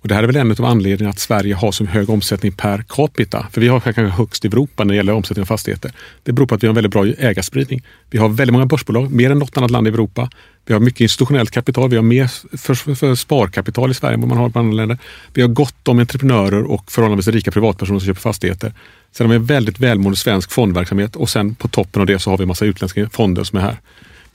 [0.00, 2.84] Och det här är väl en av anledningarna att Sverige har så hög omsättning per
[2.88, 3.46] capita.
[3.52, 5.92] För vi har kanske högst i Europa när det gäller omsättning av fastigheter.
[6.22, 7.82] Det beror på att vi har en väldigt bra ägarspridning.
[8.10, 10.30] Vi har väldigt många börsbolag, mer än något annat land i Europa.
[10.66, 11.90] Vi har mycket institutionellt kapital.
[11.90, 14.76] Vi har mer för, för, för sparkapital i Sverige än vad man har i andra
[14.76, 14.98] länder.
[15.34, 18.72] Vi har gott om entreprenörer och förhållandevis rika privatpersoner som köper fastigheter.
[19.12, 22.30] Sen har vi en väldigt välmående svensk fondverksamhet och sen på toppen av det så
[22.30, 23.76] har vi en massa utländska fonder som är här.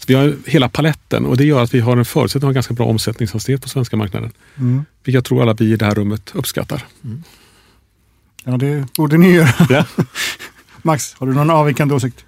[0.07, 2.73] Vi har hela paletten och det gör att vi har en förutsättning att ha ganska
[2.73, 4.31] bra omsättningshastighet på svenska marknaden.
[4.57, 4.85] Mm.
[5.03, 6.85] Vilket jag tror alla vi i det här rummet uppskattar.
[8.43, 9.49] Ja, det borde ni göra.
[9.69, 9.85] Ja.
[10.81, 12.25] Max, har du någon avvikande åsikt?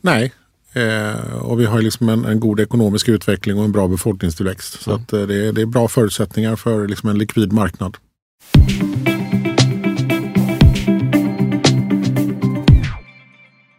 [0.00, 0.32] Nej,
[0.72, 4.82] eh, och vi har liksom en, en, god ekonomisk utveckling och en bra befolkningstillväxt.
[4.82, 7.96] Så att, eh, det, är, det, är bra förutsättningar för liksom en likvid marknad.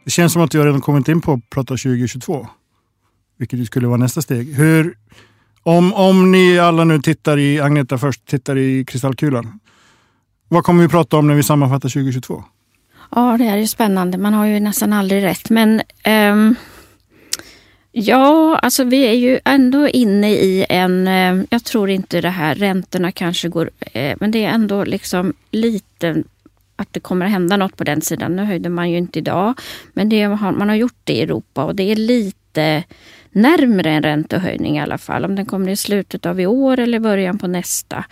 [0.05, 2.47] Det känns som att jag redan kommit in på att prata 2022.
[3.41, 4.53] Vilket skulle vara nästa steg.
[4.53, 4.93] Hur,
[5.63, 9.59] om, om ni alla nu tittar i, Agneta först, tittar i kristallkulan.
[10.47, 12.43] Vad kommer vi prata om när vi sammanfattar 2022?
[13.11, 14.17] Ja, det är ju spännande.
[14.17, 15.49] Man har ju nästan aldrig rätt.
[15.49, 15.81] Men
[16.31, 16.55] um,
[17.91, 21.07] ja, alltså vi är ju ändå inne i en...
[21.07, 23.65] Um, jag tror inte det här räntorna kanske går...
[23.95, 26.23] Uh, men det är ändå liksom lite
[26.75, 28.35] att det kommer att hända något på den sidan.
[28.35, 29.53] Nu höjde man ju inte idag,
[29.93, 32.83] men det har, man har gjort det i Europa och det är lite lite
[33.31, 35.25] närmre en räntehöjning i alla fall.
[35.25, 38.05] Om den kommer i slutet av i år eller början på nästa.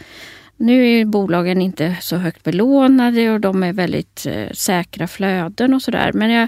[0.58, 5.82] Nu är bolagen inte så högt belånade och de är väldigt eh, säkra flöden och
[5.82, 6.12] sådär.
[6.14, 6.48] Men jag,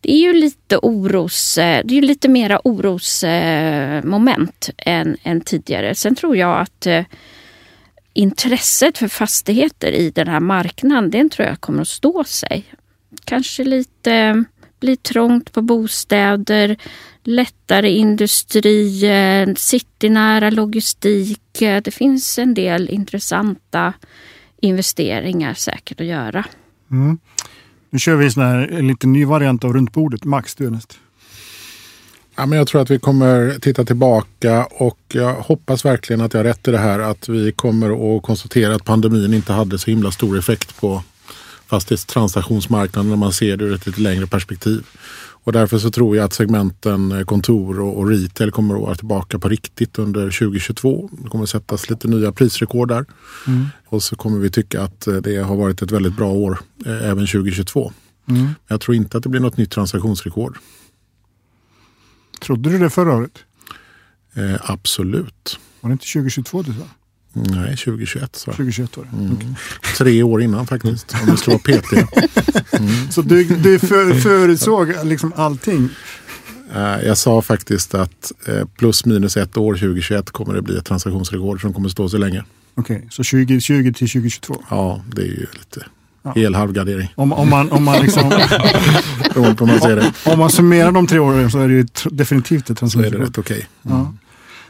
[0.00, 5.94] det är ju lite oros, eh, det är lite mera orosmoment eh, än, än tidigare.
[5.94, 7.04] Sen tror jag att eh,
[8.12, 12.64] intresset för fastigheter i den här marknaden, den tror jag kommer att stå sig.
[13.24, 14.44] Kanske lite
[14.84, 16.76] blir trångt på bostäder,
[17.24, 19.00] lättare industri,
[19.56, 21.40] citynära logistik.
[21.58, 23.92] Det finns en del intressanta
[24.60, 26.44] investeringar säkert att göra.
[26.90, 27.18] Mm.
[27.90, 30.24] Nu kör vi en, en lite ny variant av runt bordet.
[30.24, 30.98] Max, du är näst.
[32.36, 36.38] Ja, men jag tror att vi kommer titta tillbaka och jag hoppas verkligen att jag
[36.38, 39.90] har rätt i det här att vi kommer att konstatera att pandemin inte hade så
[39.90, 41.02] himla stor effekt på
[41.66, 44.86] fastighetstransaktionsmarknaden när man ser det ur ett lite längre perspektiv.
[45.44, 49.38] Och därför så tror jag att segmenten eh, kontor och, retail kommer att vara tillbaka
[49.38, 51.10] på riktigt under 2022.
[51.12, 53.04] Det kommer att sättas lite nya prisrekord där.
[53.46, 53.66] Mm.
[53.86, 57.10] Och så kommer vi tycka att eh, det har varit ett väldigt bra år eh,
[57.10, 57.92] även 2022.
[58.28, 58.48] Mm.
[58.68, 60.58] Jag tror inte att det blir något nytt transaktionsrekord.
[62.40, 63.38] Trodde du det förra året?
[64.34, 65.58] Eh, absolut.
[65.80, 66.88] Var det inte 2022 du sa?
[67.34, 68.50] Nej, 2021 så.
[68.50, 69.16] 2021 var det.
[69.16, 69.32] Mm.
[69.32, 69.48] Okay.
[69.98, 72.08] Tre år innan faktiskt, om vi ska vara petiga.
[72.78, 73.10] Mm.
[73.10, 75.88] Så du, du för, förutsåg liksom allting?
[76.76, 80.84] Uh, jag sa faktiskt att uh, plus minus ett år 2021 kommer det bli ett
[80.84, 82.44] transaktionsrekord som kommer stå sig länge.
[82.74, 84.62] Okej, okay, så 2020 till 2022?
[84.70, 85.86] Ja, det är ju lite
[86.22, 86.32] ja.
[86.36, 87.08] hel halvgardering.
[87.14, 88.24] Om, om, man, om, man liksom,
[89.34, 90.12] om, man ser det.
[90.24, 93.12] om man summerar de tre åren så är det ju definitivt ett transaktionsrekord.
[93.12, 93.68] Så är det rätt okej.
[93.84, 93.92] Okay.
[93.92, 94.04] Mm.
[94.04, 94.14] Ja.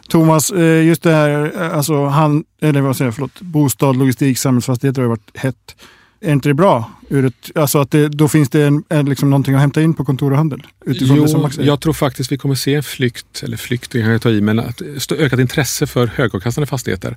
[0.08, 4.38] Thomas, eh, just det här, eh, alltså han, eller vad säger jag, förlåt, bostad, logistik,
[4.38, 5.76] samhällsfastigheter har varit hett.
[6.20, 6.90] Är inte det bra?
[7.08, 9.94] Ur ett, alltså att det, då finns det en, en, liksom någonting att hämta in
[9.94, 10.62] på kontor och handel?
[10.86, 13.92] Utifrån jo, det som Max jag tror faktiskt vi kommer se en flykt, eller flykt
[13.92, 17.16] kan jag ta i, men ett ökat intresse för högavkastande fastigheter.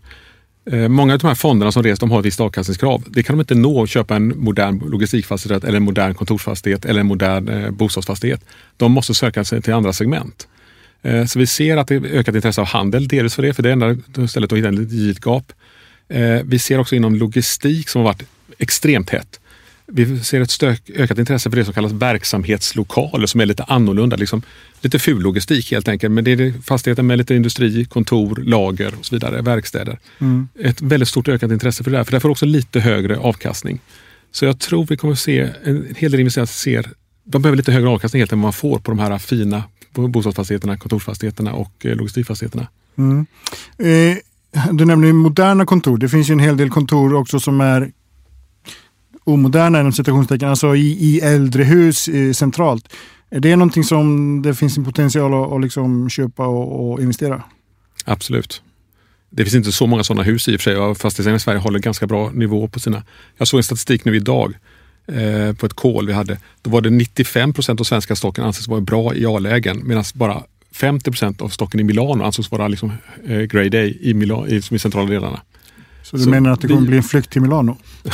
[0.71, 3.03] Eh, många av de här fonderna som reser de har ett visst avkastningskrav.
[3.07, 6.99] Det kan de inte nå att köpa en modern logistikfastighet eller en modern kontorsfastighet eller
[6.99, 8.45] en modern bostadsfastighet.
[8.77, 10.47] De måste söka sig till andra segment.
[11.01, 13.63] Eh, så vi ser att det är ökat intresse av handel, delvis för det, för
[13.63, 15.53] det är enda stället att hitta ett litet gap.
[16.09, 18.23] Eh, vi ser också inom logistik som har varit
[18.57, 19.39] extremt hett.
[19.91, 24.15] Vi ser ett stök, ökat intresse för det som kallas verksamhetslokaler som är lite annorlunda.
[24.15, 24.41] Liksom,
[24.81, 26.13] lite ful logistik helt enkelt.
[26.13, 29.99] Men det är fastigheter med lite industri, kontor, lager och så vidare, verkstäder.
[30.19, 30.47] Mm.
[30.59, 33.79] Ett väldigt stort ökat intresse för det där, för det får också lite högre avkastning.
[34.31, 36.91] Så jag tror vi kommer att se en hel del investerare ser
[37.23, 39.63] de behöver lite högre avkastning helt än vad man får på de här fina
[39.97, 42.67] bostadsfastigheterna, kontorsfastigheterna och eh, logistikfastigheterna.
[42.97, 43.25] Mm.
[43.77, 44.17] Eh,
[44.71, 45.97] du nämnde moderna kontor.
[45.97, 47.91] Det finns ju en hel del kontor också som är
[49.23, 52.93] omoderna inom citationstecken, alltså i, i äldre hus eh, centralt.
[53.29, 57.43] Är det någonting som det finns en potential att, att liksom köpa och, och, investera?
[58.05, 58.61] Absolut.
[59.29, 61.79] Det finns inte så många sådana hus i och för sig fastighetsägarna i Sverige håller
[61.79, 63.03] ganska bra nivå på sina.
[63.37, 64.53] Jag såg en statistik nu idag
[65.07, 66.37] eh, på ett kol vi hade.
[66.61, 70.43] Då var det 95 procent av svenska stocken anses vara bra i A-lägen medan bara
[70.71, 72.93] 50 procent av stocken i Milano ansågs vara liksom,
[73.27, 75.41] eh, grade A i, Mila, i, i centrala delarna.
[76.03, 76.87] Så du så menar att det kommer vi...
[76.87, 77.77] bli en flykt till Milano?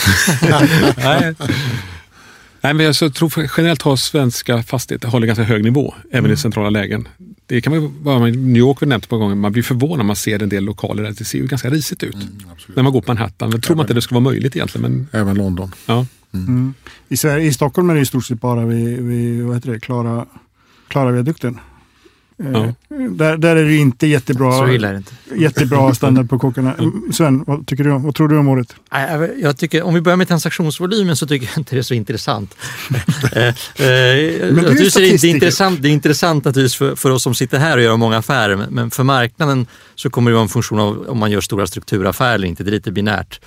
[0.97, 1.35] Nej.
[2.61, 6.31] Nej, men jag tror generellt har svenska fastigheter håller ganska hög nivå, även mm.
[6.31, 7.07] i centrala lägen.
[7.45, 10.15] Det kan man vara New York har nämnt på gånger, man blir förvånad när man
[10.15, 12.13] ser en del lokaler där det ser ju ganska risigt ut.
[12.13, 12.27] Mm,
[12.75, 13.49] när man går på Manhattan.
[13.49, 14.91] Men tror man inte det ska vara möjligt egentligen.
[14.91, 15.21] Men...
[15.21, 15.71] Även London.
[15.85, 16.05] Ja.
[16.33, 16.47] Mm.
[16.47, 16.73] mm.
[17.09, 19.79] I, Sverige, I Stockholm är det i stort sett bara vid, vid vad heter det,
[19.79, 20.25] Klara,
[20.87, 21.59] Klara viadukten.
[22.43, 22.73] Eh, ja.
[23.09, 25.13] Där, där är det inte jättebra, Så illa är det inte.
[25.35, 26.73] jättebra standard på kockarna.
[26.73, 27.13] Mm.
[27.13, 28.75] Sven, vad, tycker du, vad tror du om året?
[29.41, 32.55] Jag tycker, om vi börjar med transaktionsvolymen så tycker jag inte det är så intressant.
[33.35, 37.23] Eh, eh, Men det, är det, är intressant, det är intressant naturligtvis för, för oss
[37.23, 40.49] som sitter här och gör många affärer men för marknaden så kommer det vara en
[40.49, 42.63] funktion av om man gör stora strukturaffärer eller inte.
[42.63, 43.39] Det är lite binärt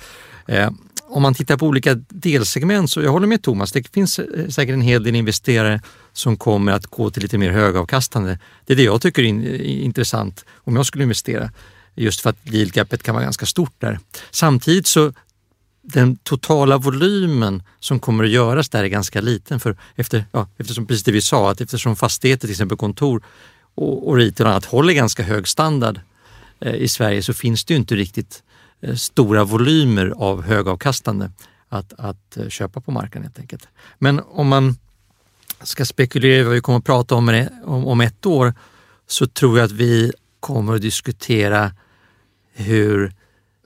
[1.09, 4.73] om man tittar på olika delsegment så jag håller med Thomas, det finns eh, säkert
[4.73, 5.81] en hel del investerare
[6.13, 8.39] som kommer att gå till lite mer högavkastande.
[8.65, 11.51] Det är det jag tycker är eh, intressant om jag skulle investera.
[11.95, 13.99] Just för att yield gapet kan vara ganska stort där.
[14.31, 15.13] Samtidigt så
[15.81, 19.59] den totala volymen som kommer att göras där är ganska liten.
[19.59, 23.23] För efter, ja, eftersom precis det vi sa, att eftersom fastigheter, till exempel kontor
[23.75, 25.99] och, och retail och annat håller ganska hög standard
[26.59, 28.43] eh, i Sverige så finns det ju inte riktigt
[28.81, 31.31] Eh, stora volymer av högavkastande
[31.69, 33.67] att, att eh, köpa på marknaden helt enkelt.
[33.99, 34.75] Men om man
[35.61, 38.53] ska spekulera i vad vi kommer att prata om, eh, om, om ett år
[39.07, 41.71] så tror jag att vi kommer att diskutera
[42.53, 43.13] hur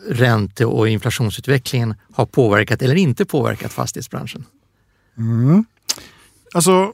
[0.09, 4.45] ränte och inflationsutvecklingen har påverkat eller inte påverkat fastighetsbranschen?
[5.17, 5.65] Mm.
[6.53, 6.93] Alltså,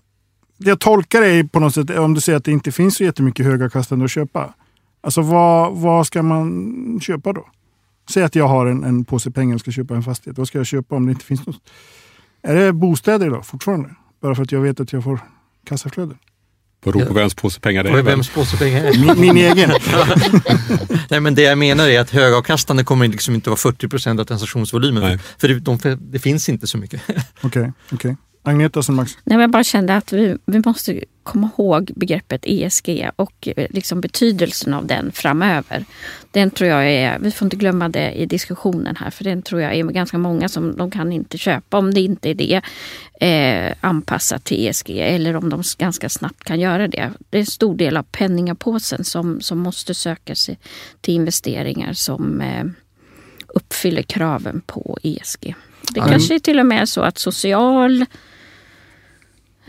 [0.57, 3.45] jag tolkar dig på något sätt om du säger att det inte finns så jättemycket
[3.45, 4.53] högavkastande att köpa.
[5.01, 7.47] Alltså vad, vad ska man köpa då?
[8.09, 10.37] Säg att jag har en, en påse pengar och ska köpa en fastighet.
[10.37, 11.61] Vad ska jag köpa om det inte finns något?
[12.41, 13.89] Är det bostäder då fortfarande?
[14.21, 15.19] Bara för att jag vet att jag får
[15.65, 16.15] kassaflöde?
[16.83, 18.01] Beror på vems påse pengar det är.
[18.01, 19.69] Vems påse pengar är min, min egen.
[21.09, 24.23] Nej, men det jag menar är att högavkastande kommer liksom inte vara 40 procent av
[24.23, 25.03] transaktionsvolymen.
[25.03, 25.19] Nej.
[25.37, 27.01] För det, de, det finns inte så mycket.
[27.07, 27.71] Okej, okej.
[27.91, 28.15] Okay, okay.
[28.43, 29.17] Agneta som Max?
[29.23, 34.01] Nej, jag bara kände att vi, vi måste komma ihåg begreppet ESG och eh, liksom
[34.01, 35.85] betydelsen av den framöver.
[36.31, 39.61] Den tror jag är, vi får inte glömma det i diskussionen här, för den tror
[39.61, 42.61] jag är ganska många som de kan inte köpa om det inte är det
[43.19, 47.11] eh, anpassat till ESG eller om de ganska snabbt kan göra det.
[47.29, 50.59] Det är en stor del av penningapåsen som, som måste söka sig
[51.01, 52.65] till investeringar som eh,
[53.47, 55.55] uppfyller kraven på ESG.
[55.93, 56.11] Det mm.
[56.11, 58.05] kanske är till och med är så att social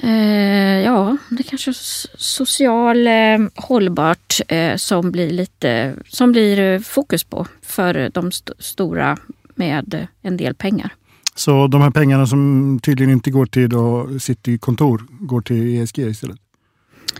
[0.02, 1.76] Eh, ja, det kanske är
[2.18, 8.52] social eh, hållbart eh, som blir lite som blir eh, fokus på för de st
[8.58, 9.16] stora
[9.54, 10.94] med en del pengar.
[11.34, 16.38] Så de här pengarna som tydligen inte går till City-kontor går till ESG istället?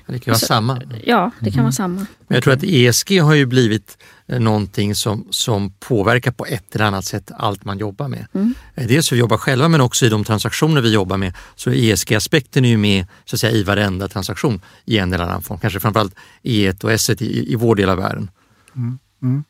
[0.06, 0.82] Det kan vara samma.
[1.04, 1.64] Ja, det kan mm.
[1.64, 2.06] vara samma.
[2.26, 6.74] Men jag tror att ESG har ju blivit eh, någonting som, som påverkar på ett
[6.74, 8.26] eller annat sätt allt man jobbar med.
[8.34, 8.54] Mm.
[8.74, 11.34] Eh, dels hur vi jobbar själva men också i de transaktioner vi jobbar med.
[11.54, 15.42] Så ESG-aspekten är ju med så att säga, i varenda transaktion i en eller annan
[15.42, 15.58] form.
[15.58, 18.30] Kanske framförallt E1 och S1 i, i vår del av världen.
[18.76, 18.98] Mm.
[19.22, 19.44] Mm.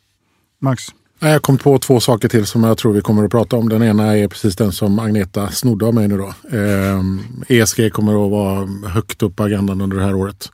[0.60, 0.82] Max?
[1.20, 3.68] Jag kom på två saker till som jag tror vi kommer att prata om.
[3.68, 6.34] Den ena är precis den som Agneta snodde av mig nu då.
[6.58, 7.02] Eh,
[7.48, 10.50] ESG kommer att vara högt upp på agendan under det här året.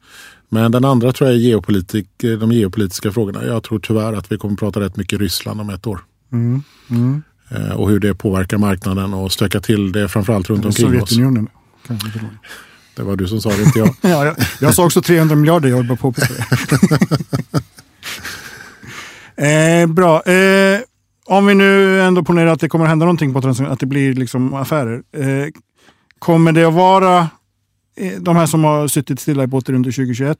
[0.48, 3.44] Men den andra tror jag är geopolitik, de geopolitiska frågorna.
[3.44, 6.00] Jag tror tyvärr att vi kommer att prata rätt mycket Ryssland om ett år.
[6.33, 6.62] Mm.
[6.90, 7.22] Mm.
[7.48, 11.44] Eh, och hur det påverkar marknaden och stöka till det framförallt runt omkring Sovjetunionen.
[11.44, 11.92] oss.
[12.96, 13.88] Det var du som sa det, inte jag.
[14.00, 17.62] ja, jag, jag sa också 300 miljarder, jag vill bara påpeka det.
[19.45, 20.23] Eh, bra.
[20.23, 20.81] Eh,
[21.25, 24.15] om vi nu ändå ponerar att det kommer hända någonting på transaktionen, att det blir
[24.15, 25.03] liksom affärer.
[25.13, 25.49] Eh,
[26.19, 27.29] kommer det att vara
[27.97, 30.39] eh, de här som har suttit stilla i båten under 2021.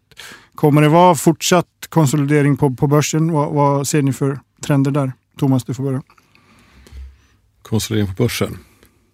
[0.55, 3.33] Kommer det vara fortsatt konsolidering på, på börsen?
[3.33, 5.13] Vad, vad ser ni för trender där?
[5.39, 6.03] Thomas, du får börja.
[7.63, 8.59] Konsolidering på börsen?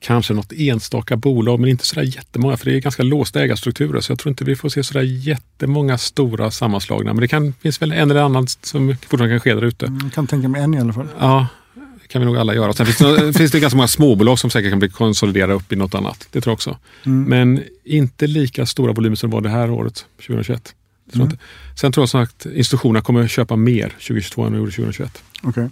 [0.00, 4.00] Kanske något enstaka bolag, men inte sådär jättemånga, för det är ganska låsta ägarstrukturer.
[4.00, 7.14] Så jag tror inte vi får se sådär jättemånga stora sammanslagningar.
[7.14, 9.92] Men det kan, finns väl en eller annan som fortfarande kan ske där ute.
[10.02, 11.08] Jag kan tänka mig en i alla fall.
[11.18, 12.72] Ja, det kan vi nog alla göra.
[12.72, 15.76] Sen finns det, finns det ganska många småbolag som säkert kan bli konsoliderade upp i
[15.76, 16.28] något annat.
[16.30, 16.78] Det tror jag också.
[17.06, 17.24] Mm.
[17.24, 20.74] Men inte lika stora volymer som det var det här året, 2021.
[21.14, 21.28] Mm.
[21.28, 21.38] Tror
[21.76, 25.22] Sen tror jag som sagt institutionerna kommer köpa mer 2022 än de gjorde 2021.
[25.42, 25.48] Okej.
[25.48, 25.68] Okay.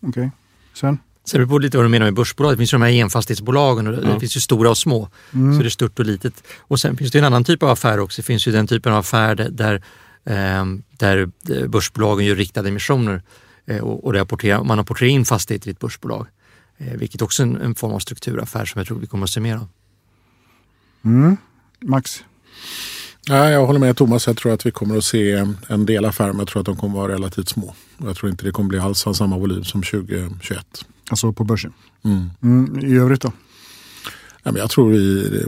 [0.00, 0.08] Okej.
[0.08, 0.30] Okay.
[0.74, 0.98] Sen?
[1.28, 2.52] Sen beror på lite vad du menar med börsbolag.
[2.52, 5.08] Det finns ju de här enfastighetsbolagen och det finns ju stora och små.
[5.32, 5.54] Mm.
[5.54, 6.44] Så det är stort och litet.
[6.58, 8.22] Och sen finns det en annan typ av affär också.
[8.22, 9.82] Det finns ju den typen av affär där,
[10.24, 13.22] ehm, där, där börsbolagen gör riktade emissioner
[13.66, 16.26] eh, och, och rapporterar, man rapporterar in fastigheter i ett börsbolag.
[16.78, 19.30] Eh, vilket också är en, en form av strukturaffär som jag tror vi kommer att
[19.30, 19.68] se mer av.
[21.04, 21.36] Mm.
[21.80, 22.24] Max?
[23.26, 24.26] Ja, jag håller med Thomas.
[24.26, 26.76] Jag tror att vi kommer att se en del affärer men jag tror att de
[26.76, 27.74] kommer att vara relativt små.
[27.98, 30.84] Jag tror inte det kommer bli alls av samma volym som 2021.
[31.10, 31.72] Alltså på börsen.
[32.04, 32.30] Mm.
[32.42, 33.32] Mm, I övrigt då?
[34.42, 35.46] Ja, men jag tror, vi,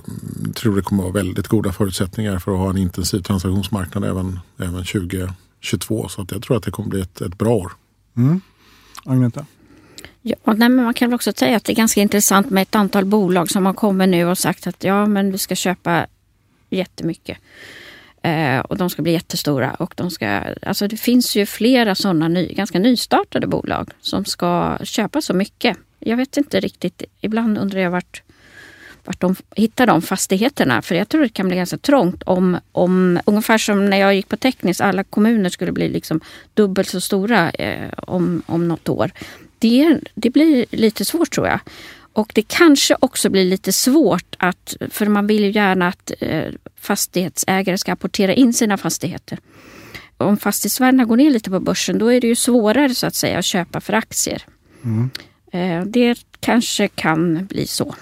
[0.55, 4.41] tror det kommer att vara väldigt goda förutsättningar för att ha en intensiv transaktionsmarknad även,
[4.59, 6.09] även 2022.
[6.09, 7.73] Så att jag tror att det kommer bli ett, ett bra år.
[8.17, 8.41] Mm.
[9.05, 9.47] Agneta?
[10.23, 12.75] Ja, nej, men man kan väl också säga att det är ganska intressant med ett
[12.75, 16.07] antal bolag som har kommit nu och sagt att ja, men vi ska köpa
[16.71, 17.39] jättemycket.
[18.23, 19.75] Eh, och de ska bli jättestora.
[19.75, 24.79] Och de ska, alltså det finns ju flera sådana ny, ganska nystartade bolag som ska
[24.83, 25.77] köpa så mycket.
[25.99, 28.23] Jag vet inte riktigt, ibland undrar jag vart,
[29.05, 30.83] vart de hittar de fastigheterna.
[30.83, 34.29] För jag tror det kan bli ganska trångt om, om ungefär som när jag gick
[34.29, 36.21] på tekniskt, alla kommuner skulle bli liksom
[36.55, 39.11] dubbelt så stora eh, om, om något år.
[39.59, 41.61] det, det blir lite svårt tror jag.
[42.13, 46.53] Och det kanske också blir lite svårt att, för man vill ju gärna att eh,
[46.77, 49.39] fastighetsägare ska apportera in sina fastigheter.
[50.17, 53.39] Om fastighetsvärdena går ner lite på börsen då är det ju svårare så att säga
[53.39, 54.43] att köpa för aktier.
[54.85, 55.11] Mm.
[55.53, 57.95] Eh, det kanske kan bli så.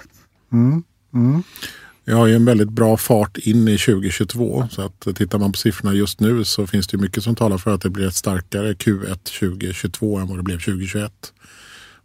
[0.53, 0.83] Mm.
[1.15, 1.43] Mm.
[2.05, 4.69] Vi har ju en väldigt bra fart in i 2022.
[4.71, 7.75] Så att tittar man på siffrorna just nu så finns det mycket som talar för
[7.75, 11.13] att det blir ett starkare Q1 2022 än vad det blev 2021.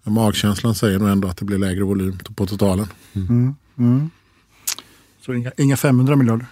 [0.04, 2.88] Men magkänslan säger nog ändå att det blir lägre volym på totalen.
[3.14, 3.56] Mm.
[3.78, 4.10] Mm.
[5.26, 6.46] Så inga, inga 500 miljarder?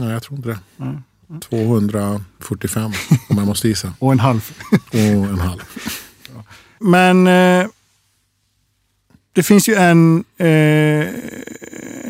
[0.00, 1.02] Nej, jag tror inte det.
[1.40, 2.92] 245
[3.28, 3.94] om jag måste gissa.
[3.98, 4.50] Och en halv.
[4.90, 5.62] Och en halv.
[6.78, 7.66] Men eh,
[9.32, 10.46] det finns ju en, eh,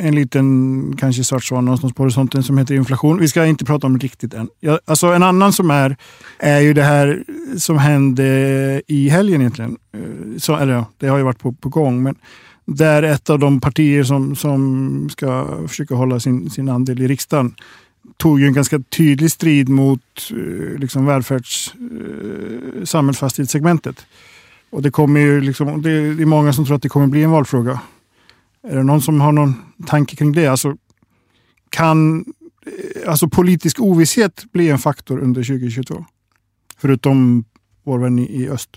[0.05, 3.19] en liten kanske svart svan någonstans på horisonten som heter inflation.
[3.19, 4.49] Vi ska inte prata om det riktigt än.
[4.61, 5.97] Ja, alltså en annan som är,
[6.39, 7.25] är ju det här
[7.59, 9.77] som hände i helgen egentligen.
[9.93, 12.03] Eh, så, eller ja, det har ju varit på, på gång.
[12.03, 12.15] Men
[12.65, 17.55] där ett av de partier som, som ska försöka hålla sin, sin andel i riksdagen
[18.17, 24.07] tog ju en ganska tydlig strid mot eh, liksom välfärds eh, samhällsfastighetssegmentet.
[24.71, 27.31] Och det, kommer ju liksom, det är många som tror att det kommer bli en
[27.31, 27.81] valfråga.
[28.65, 29.55] Är det någon som har någon
[29.87, 30.47] tanke kring det?
[30.47, 30.77] Alltså,
[31.71, 32.25] kan
[33.07, 36.05] alltså politisk ovisshet bli en faktor under 2022?
[36.77, 37.45] Förutom
[37.85, 38.71] vår vän i, i öst.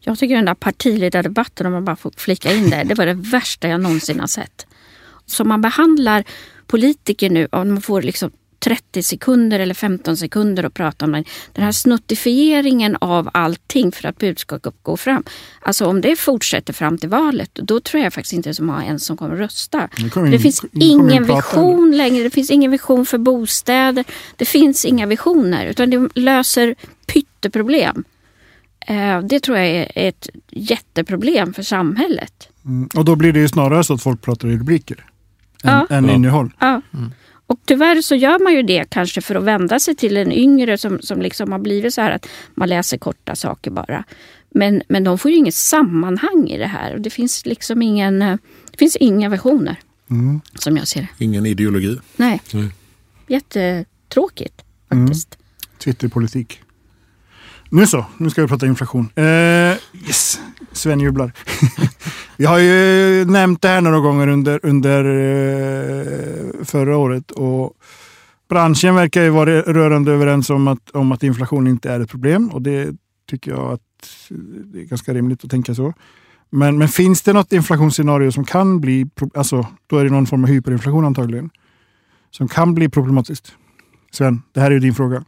[0.00, 3.14] Jag tycker den där partiledardebatten, om man bara får flika in det, det var det
[3.14, 4.66] värsta jag någonsin har sett.
[5.26, 6.24] Så man behandlar
[6.66, 11.24] politiker nu, om man får liksom 30 sekunder eller 15 sekunder att prata om den.
[11.52, 15.24] Den här snuttifieringen av allting för att budskapet går fram.
[15.62, 18.64] Alltså om det fortsätter fram till valet, då tror jag faktiskt inte det är så
[18.64, 19.88] många ens som kommer att rösta.
[19.96, 22.22] Det kommer Det in- finns det in ingen vision längre.
[22.24, 24.04] Det finns ingen vision för bostäder.
[24.36, 26.74] Det finns inga visioner, utan det löser
[27.06, 28.04] pytteproblem.
[28.86, 32.48] Eh, Det tror jag är ett jätteproblem för samhället.
[32.64, 32.88] Mm.
[32.96, 35.04] Och då blir det ju snarare så att folk pratar i rubriker.
[35.64, 35.86] Än, Ja.
[35.96, 36.14] än Ja.
[36.14, 36.50] innehåll.
[36.60, 36.82] Ja.
[37.46, 40.78] Och tyvärr så gör man ju det kanske för att vända sig till en yngre
[40.78, 44.04] som, som liksom har blivit så här att man läser korta saker bara.
[44.50, 46.94] Men, men de får ju inget sammanhang i det här.
[46.94, 48.36] Och Det finns liksom ingen, eh,
[48.70, 49.76] det finns inga visioner
[50.10, 50.40] Mm.
[50.54, 51.24] som jag ser det.
[51.24, 51.98] Ingen ideologi.
[52.16, 52.70] Nej, Nej.
[53.28, 55.06] jättetråkigt Mm.
[55.06, 55.38] faktiskt.
[55.78, 56.60] Twitterpolitik.
[57.70, 59.08] Nu så, nu ska vi prata inflation.
[59.14, 59.24] Eh,
[60.06, 60.40] yes,
[60.76, 61.32] Sven jublar.
[62.36, 67.30] vi har ju nämnt det här några gånger under, under eh, förra året.
[67.30, 67.72] Och
[68.48, 72.48] branschen verkar ju vara rörande överens om att, om att inflation inte är ett problem.
[72.48, 72.96] Och det
[73.30, 73.80] tycker jag att
[74.64, 75.94] det är ganska rimligt att tänka så.
[76.50, 80.44] Men, men finns det något inflationsscenario som kan bli, alltså då är det någon form
[80.44, 81.50] av hyperinflation antagligen,
[82.30, 83.52] som kan bli problematiskt?
[84.10, 85.24] Sven, det här är ju din fråga.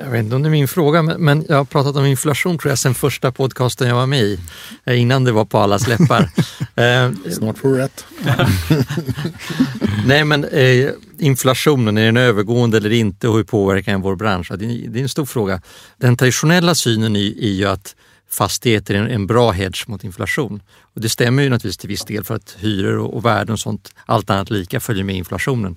[0.00, 2.70] Jag vet inte om det är min fråga, men, jag har pratat om inflation tror
[2.70, 4.38] jag sedan första podcasten jag var med i.
[4.84, 6.22] Eh, Innan det var på allas läppar.
[6.74, 8.06] eh, Snart får du rätt.
[10.06, 14.52] nej men eh, inflationen, är den övergående eller inte och hur påverkar den vår bransch?
[14.58, 15.62] Det är, det är en stor fråga.
[15.96, 17.96] Den traditionella synen är, är ju att
[18.30, 20.62] fastigheter är en, en bra hedge mot inflation.
[20.94, 23.60] Och det stämmer ju naturligtvis till viss del för att hyror och, och värden och
[23.60, 25.76] sånt, allt annat lika, följer med inflationen.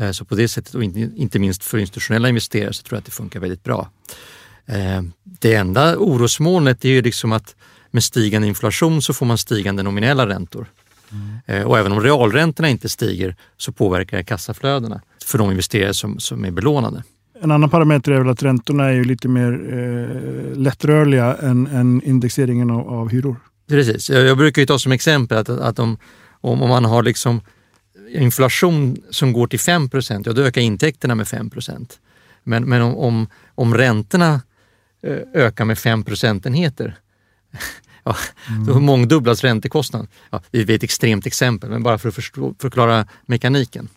[0.00, 3.04] Eh, Så på det sättet, och inte, minst för institutionella investerare, så tror jag att
[3.04, 3.90] det funkar väldigt bra.
[4.66, 7.56] Eh, Det enda orosmolnet är ju liksom att
[7.90, 10.66] med stigande inflation så får man stigande nominella räntor.
[11.46, 16.18] Eh, Och även om realräntorna inte stiger så påverkar det kassaflödena för de investerare som,
[16.18, 17.02] som är belånade.
[17.42, 22.02] En annan parameter är väl att räntorna är ju lite mer eh, lättrörliga än, än
[22.04, 23.36] indexeringen av, av hyror.
[23.68, 25.96] Precis, jag, jag brukar ju ta som exempel att, att om,
[26.40, 27.40] om man har liksom
[28.12, 29.88] inflation som går till 5
[30.24, 31.50] ja då ökar intäkterna med 5
[32.44, 34.40] Men, men om, om, om räntorna
[35.02, 36.98] eh, ökar med 5 procentenheter,
[38.04, 38.16] ja,
[38.66, 40.08] då mångdubblas räntekostnaden.
[40.30, 43.88] Ja, det är ett extremt exempel, men bara för att förstå, förklara mekaniken.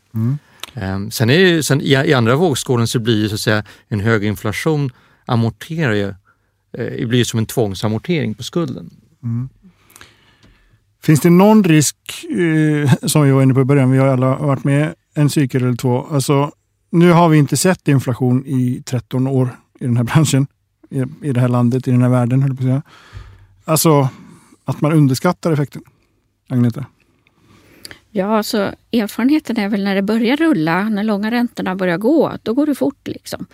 [0.74, 3.64] Ehm, Sen, är ju- sen i, i andra vågskålen så blir ju så att säga
[3.88, 4.92] en hög inflation
[5.26, 6.08] amorterar ju,
[6.78, 8.90] eh, blir ju som en tvångsamortering på skulden.
[11.04, 11.98] Finns det någon risk,
[12.30, 15.64] eh, som vi var inne på i början, vi har alla varit med en cykel
[15.64, 16.08] eller två.
[16.12, 16.52] Alltså,
[16.90, 19.50] nu har vi inte sett inflation i 13 år
[19.80, 20.48] i den här branschen,
[20.90, 22.82] i, i det här landet, i den här världen, höll på att säga.
[23.66, 24.10] Alltså,
[24.66, 25.82] att man underskattar effekten.
[26.50, 26.86] Agneta?
[28.16, 32.54] Ja, alltså erfarenheten är väl när det börjar rulla, när långa räntorna börjar gå, då
[32.54, 33.08] går det fort.
[33.08, 33.46] liksom.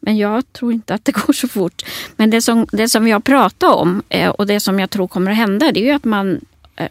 [0.00, 1.82] Men jag tror inte att det går så fort.
[2.16, 5.08] Men det som, det som vi har pratat om eh, och det som jag tror
[5.08, 6.40] kommer att hända, det är ju att man,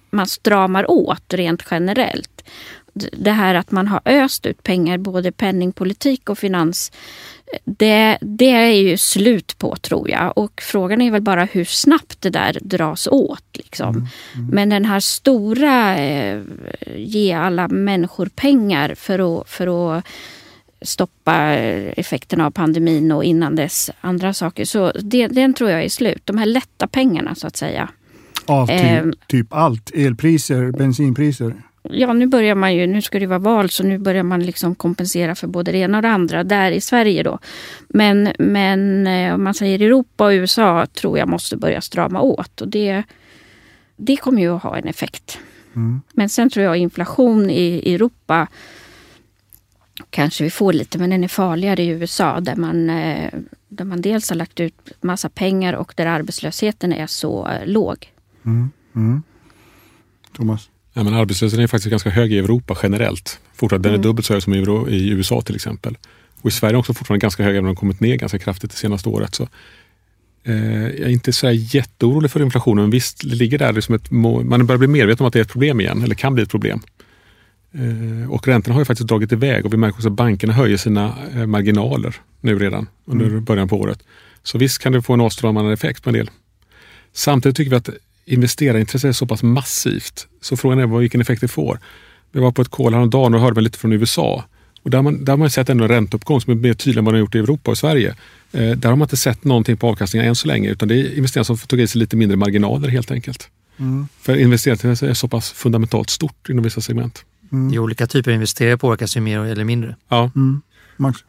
[0.10, 2.44] man stramar åt rent generellt.
[2.94, 6.92] det här att man har öst ut pengar, både penningpolitik och finans,
[7.66, 10.38] det, det är ju slut på tror jag.
[10.38, 13.44] Och frågan är väl bara hur snabbt det där dras åt.
[13.54, 13.90] Liksom.
[13.90, 14.48] Mm, mm.
[14.56, 16.42] Men den här stora, eh,
[16.96, 20.06] ge alla människor pengar för att, för att
[20.82, 24.66] stoppa effekterna av pandemin och innan dess andra saker.
[24.66, 26.22] Så det, den tror jag är slut.
[26.26, 27.90] De här lätta pengarna så att säga.
[28.48, 29.92] Av typ, eh, typ allt?
[29.96, 31.54] Elpriser, bensinpriser?
[31.90, 34.76] Ja, nu börjar man ju, nu ska det vara val så nu börjar man liksom
[34.76, 37.40] kompensera för både det ena och det andra där i Sverige då.
[37.88, 42.62] Men, men eh, om man säger Europa och USA tror jag måste börja strama åt
[42.62, 43.04] och det,
[43.96, 45.40] det kommer ju att ha en effekt.
[45.76, 46.02] Mm.
[46.14, 48.48] Men sen tror jag inflation i Europa
[50.10, 53.34] kanske vi får lite, men den är farligare i USA där man, eh,
[53.68, 58.12] där man dels har lagt ut massa pengar och där arbetslösheten är så eh, låg.
[58.48, 58.70] Mm.
[58.96, 59.24] Mm.
[60.36, 60.70] Thomas?
[60.94, 63.40] Ja, men arbetslösheten är faktiskt ganska hög i Europa generellt.
[63.54, 64.04] Fortfarande, Den är mm.
[64.04, 65.98] dubbelt så hög som i USA till exempel.
[66.42, 68.72] Och I Sverige är också fortfarande ganska hög, även om den kommit ner ganska kraftigt
[68.72, 69.36] det senaste året.
[69.36, 69.48] Så,
[70.44, 74.12] eh, jag är inte så jätteorolig för inflationen, men visst det ligger där liksom ett
[74.12, 76.50] man börjar bli medveten om att det är ett problem igen, eller kan bli ett
[76.50, 76.82] problem.
[77.72, 80.78] Eh, och räntorna har ju faktiskt dragit iväg och vi märker också att bankerna höjer
[80.78, 83.44] sina eh, marginaler nu redan under mm.
[83.44, 84.04] början på året.
[84.44, 86.30] Så visst kan det få en åtstramande effekt på en del.
[87.14, 87.90] Samtidigt tycker vi att
[88.28, 91.80] investerarintresset är så pass massivt så frågan är vilken effekt det får.
[92.32, 94.44] Vi var på ett call häromdagen och hörde lite från USA
[94.88, 97.06] och där har man, där har man sett en ränteuppgång som är mer tydlig än
[97.06, 98.16] vad den har gjort i Europa och Sverige.
[98.52, 101.18] Eh, där har man inte sett någonting på avkastningen än så länge utan det är
[101.18, 103.50] investerare som tog i sig lite mindre marginaler helt enkelt.
[103.78, 104.08] Mm.
[104.22, 107.26] För investeringsintresset är så pass fundamentalt stort inom vissa segment.
[107.52, 107.74] Mm.
[107.74, 109.96] I olika typer av investerare påverkas ju mer eller mindre.
[110.10, 110.32] Ja.
[110.36, 110.62] Mm.
[110.98, 111.20] Max?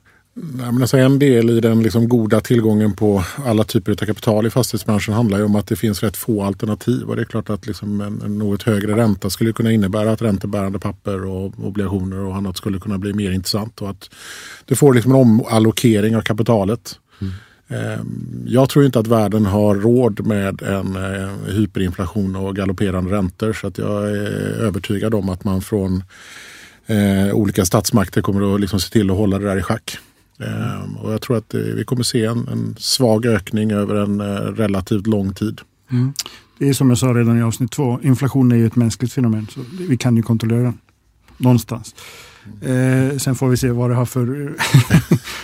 [0.40, 4.50] Men alltså en del i den liksom goda tillgången på alla typer av kapital i
[4.50, 7.02] fastighetsbranschen handlar ju om att det finns rätt få alternativ.
[7.02, 10.22] Och det är klart att liksom en, en något högre ränta skulle kunna innebära att
[10.22, 13.82] räntebärande papper och obligationer och annat skulle kunna bli mer intressant.
[13.82, 14.10] Och att
[14.64, 16.98] du får liksom en omallokering av kapitalet.
[17.20, 17.32] Mm.
[17.68, 23.52] Ehm, jag tror inte att världen har råd med en eh, hyperinflation och galopperande räntor.
[23.52, 26.02] Så att jag är övertygad om att man från
[26.86, 29.98] eh, olika statsmakter kommer att liksom se till att hålla det där i schack.
[30.40, 30.96] Mm.
[30.96, 34.26] och jag tror att eh, vi kommer se en, en svag ökning över en eh,
[34.36, 35.60] relativt lång tid.
[35.90, 36.12] Mm.
[36.58, 39.46] Det är som jag sa redan i avsnitt två, inflation är ju ett mänskligt fenomen.
[39.50, 40.78] Så vi kan ju kontrollera den
[41.36, 41.94] någonstans.
[42.62, 44.54] Eh, sen får vi se vad det har för,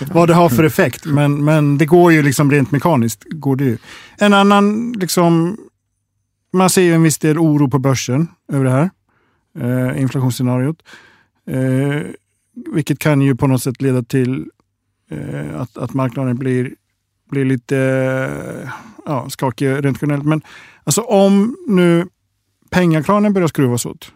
[0.15, 1.07] vad det har för effekt.
[1.07, 3.25] Men, men det går ju liksom rent mekaniskt.
[3.31, 3.79] Går det ju.
[4.19, 5.59] En annan, liksom,
[6.53, 8.91] man ser ju en viss del oro på börsen över det här
[9.59, 10.83] eh, inflationsscenariot.
[11.47, 12.03] Eh,
[12.75, 14.51] vilket kan ju på något sätt leda till
[15.09, 16.75] Eh, att, att marknaden blir,
[17.31, 17.79] blir lite
[18.63, 18.71] eh,
[19.07, 20.25] ja, skakig rent generellt.
[20.25, 20.43] Men
[20.85, 22.07] alltså om nu
[22.71, 24.13] pengakranen börjar skruvas åt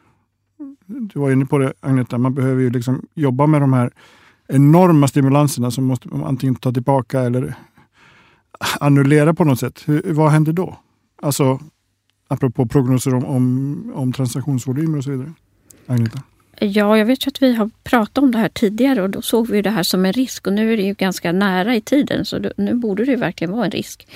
[0.89, 3.91] du var inne på det Agneta, man behöver ju liksom jobba med de här
[4.49, 7.55] enorma stimulanserna som måste man antingen ta tillbaka eller
[8.80, 9.82] annullera på något sätt.
[9.86, 10.78] Hur, vad händer då?
[11.22, 11.61] Alltså,
[12.28, 15.32] apropå prognoser om, om, om transaktionsvolymer och så vidare.
[15.86, 16.22] Agneta?
[16.61, 19.49] Ja, jag vet ju att vi har pratat om det här tidigare och då såg
[19.51, 22.25] vi det här som en risk och nu är det ju ganska nära i tiden
[22.25, 24.07] så nu borde det verkligen vara en risk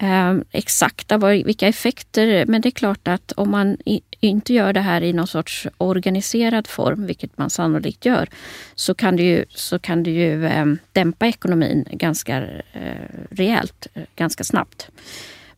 [0.00, 4.80] eh, exakta vilka effekter, men det är klart att om man i, inte gör det
[4.80, 8.28] här i någon sorts organiserad form, vilket man sannolikt gör,
[8.74, 12.36] så kan det ju, så kan det ju eh, dämpa ekonomin ganska
[12.72, 14.90] eh, rejält, eh, ganska snabbt.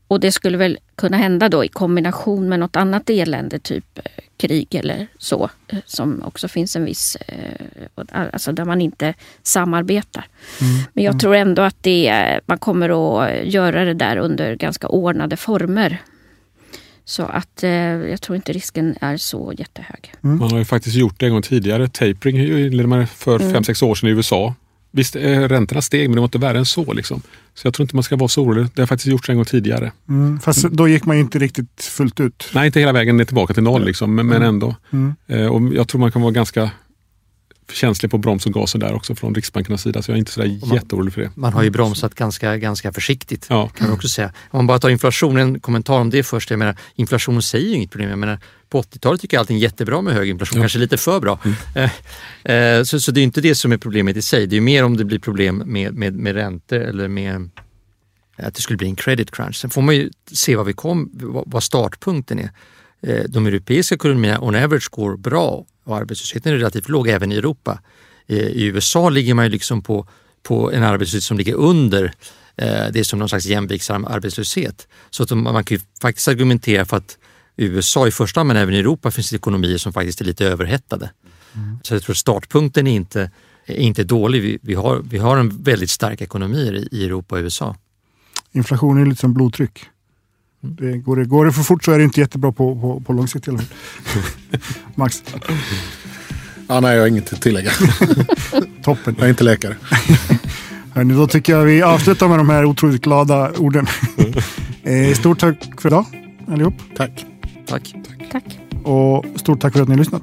[0.08, 4.02] Och det skulle väl kunna hända då i kombination med något annat elände, typ eh,
[4.36, 10.26] krig eller så, eh, som också finns en viss, eh, alltså där man inte samarbetar.
[10.60, 10.74] Mm.
[10.92, 11.18] Men jag mm.
[11.18, 15.98] tror ändå att det, man kommer att göra det där under ganska ordnade former.
[17.04, 17.62] Så att
[18.08, 20.14] jag tror inte risken är så jättehög.
[20.24, 20.38] Mm.
[20.38, 21.88] Man har ju faktiskt gjort det en gång tidigare.
[21.88, 23.52] Tapering inledde man för mm.
[23.52, 24.54] fem sex år sedan i USA.
[24.90, 26.92] Visst, räntorna steg men det var inte värre än så.
[26.92, 27.22] Liksom.
[27.54, 28.66] Så jag tror inte man ska vara så orolig.
[28.74, 29.92] Det har faktiskt gjorts en gång tidigare.
[30.08, 32.50] Mm, fast då gick man ju inte riktigt fullt ut.
[32.54, 34.42] Nej, inte hela vägen ner tillbaka till noll, liksom, men, mm.
[34.42, 34.76] ändå.
[34.90, 35.14] Mm.
[35.26, 36.70] Eh, och jag tror man kan vara ganska
[37.72, 40.02] känslig på broms och gaser där också från Riksbankernas sida.
[40.02, 41.30] Så jag är inte sådär man, jätteorolig för det.
[41.34, 43.68] Man har ju bromsat ganska, ganska försiktigt ja.
[43.68, 44.32] kan man också säga.
[44.50, 46.50] Om man bara tar inflationen, en kommentar om det först.
[46.50, 48.10] Jag menar, inflation säger ju inget problem.
[48.10, 48.38] Jag menar,
[48.68, 50.62] på 80-talet tycker jag allting jättebra med hög inflation, ja.
[50.62, 51.38] kanske lite för bra.
[51.44, 51.90] Mm.
[52.44, 54.46] Eh, eh, så, så det är inte det som är problemet i sig.
[54.46, 57.50] Det är mer om det blir problem med, med, med räntor eller med
[58.36, 59.56] att det skulle bli en credit crunch.
[59.56, 61.10] Sen får man ju se vad, vi kom,
[61.46, 62.50] vad startpunkten är.
[63.02, 67.36] Eh, de europeiska ekonomierna on average går bra och arbetslösheten är relativt låg även i
[67.36, 67.80] Europa.
[68.30, 70.06] I USA ligger man ju liksom på,
[70.42, 72.12] på en arbetslöshet som ligger under
[72.56, 74.88] det är som någon slags jämviktsarbetslöshet.
[75.10, 77.18] Så att man kan ju faktiskt argumentera för att
[77.56, 80.46] USA i första hand men även i Europa finns det ekonomier som faktiskt är lite
[80.46, 81.10] överhettade.
[81.82, 83.30] Så jag tror startpunkten är inte,
[83.66, 84.42] är inte dålig.
[84.42, 87.76] Vi, vi, har, vi har en väldigt stark ekonomi i, i Europa och USA.
[88.52, 89.84] Inflation är lite som blodtryck.
[90.60, 93.12] Det går, det, går det för fort så är det inte jättebra på, på, på
[93.12, 93.68] lång sikt i alla fall.
[94.94, 95.22] Max,
[96.70, 97.70] Ja, nej, jag har inget att tillägga.
[98.84, 99.14] toppen.
[99.18, 99.76] Jag är inte läkare.
[100.94, 103.86] Hörrni, då tycker jag vi avslutar med de här otroligt glada orden.
[104.82, 106.04] Eh, Stort tack för idag
[106.48, 106.74] allihop.
[106.96, 107.26] Tack.
[107.66, 107.94] Tack.
[108.32, 108.58] Tack.
[108.84, 110.22] Och stort tack för att ni har lyssnat.